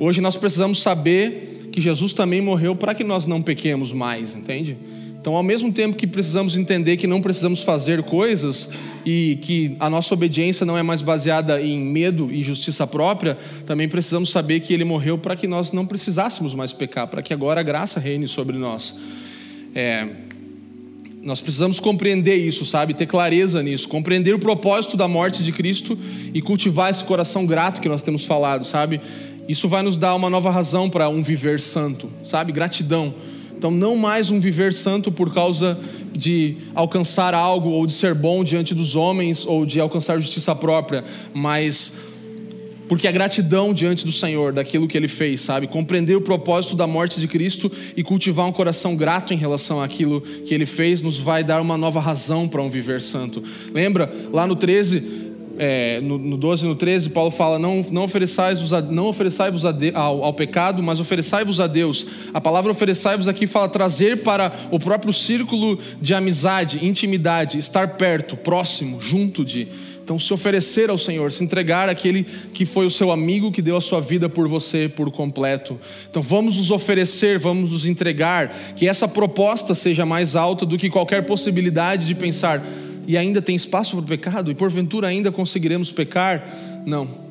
[0.00, 4.76] hoje nós precisamos saber que Jesus também morreu para que nós não pequemos mais, entende?
[5.22, 8.70] Então, ao mesmo tempo que precisamos entender que não precisamos fazer coisas
[9.06, 13.88] e que a nossa obediência não é mais baseada em medo e justiça própria, também
[13.88, 17.60] precisamos saber que Ele morreu para que nós não precisássemos mais pecar, para que agora
[17.60, 18.98] a graça reine sobre nós.
[19.72, 20.08] É,
[21.22, 22.92] nós precisamos compreender isso, sabe?
[22.92, 25.96] Ter clareza nisso, compreender o propósito da morte de Cristo
[26.34, 29.00] e cultivar esse coração grato que nós temos falado, sabe?
[29.48, 32.50] Isso vai nos dar uma nova razão para um viver santo, sabe?
[32.50, 33.14] Gratidão.
[33.62, 35.78] Então, não mais um viver santo por causa
[36.12, 41.04] de alcançar algo ou de ser bom diante dos homens ou de alcançar justiça própria,
[41.32, 42.00] mas
[42.88, 45.68] porque a gratidão diante do Senhor, daquilo que Ele fez, sabe?
[45.68, 50.20] Compreender o propósito da morte de Cristo e cultivar um coração grato em relação àquilo
[50.20, 53.44] que Ele fez, nos vai dar uma nova razão para um viver santo.
[53.72, 55.21] Lembra, lá no 13,
[55.64, 60.24] é, no, no 12 e no 13, Paulo fala: Não, não ofereçai-vos, não ofereçai-vos ao,
[60.24, 62.04] ao, pecado, mas ofereçai-vos a Deus.
[62.34, 68.36] A palavra ofereçai-vos aqui fala trazer para o próprio círculo de amizade, intimidade, estar perto,
[68.36, 69.68] próximo, junto de.
[70.02, 73.76] Então, se oferecer ao Senhor, se entregar àquele que foi o seu amigo, que deu
[73.76, 75.78] a sua vida por você por completo.
[76.10, 80.90] Então, vamos nos oferecer, vamos nos entregar, que essa proposta seja mais alta do que
[80.90, 82.60] qualquer possibilidade de pensar
[83.06, 84.50] e ainda tem espaço para o pecado?
[84.50, 86.82] E porventura ainda conseguiremos pecar?
[86.86, 87.22] Não.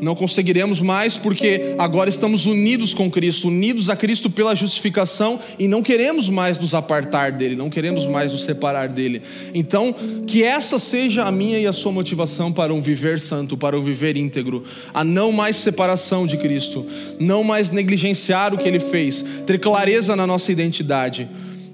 [0.00, 5.68] Não conseguiremos mais porque agora estamos unidos com Cristo, unidos a Cristo pela justificação e
[5.68, 9.20] não queremos mais nos apartar dele, não queremos mais nos separar dele.
[9.52, 9.94] Então,
[10.26, 13.82] que essa seja a minha e a sua motivação para um viver santo, para um
[13.82, 14.64] viver íntegro,
[14.94, 16.86] a não mais separação de Cristo,
[17.18, 21.28] não mais negligenciar o que ele fez, ter clareza na nossa identidade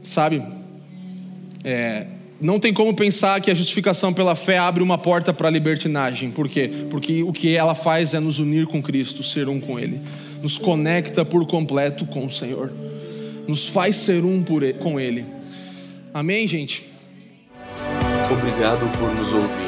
[0.06, 0.40] Sabe?
[1.64, 2.06] É,
[2.40, 6.30] não tem como pensar que a justificação pela fé abre uma porta para a libertinagem.
[6.30, 6.70] Por quê?
[6.90, 9.98] Porque o que ela faz é nos unir com Cristo, ser um com Ele.
[10.42, 12.70] Nos conecta por completo com o Senhor.
[13.48, 14.44] Nos faz ser um
[14.78, 15.24] com Ele.
[16.12, 16.84] Amém, gente?
[18.30, 19.66] Obrigado por nos ouvir.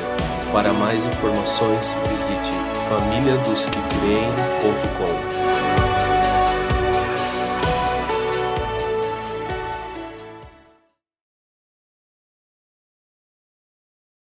[0.53, 2.53] Para mais informações, visite
[2.89, 5.08] famíliadosquecreem.com.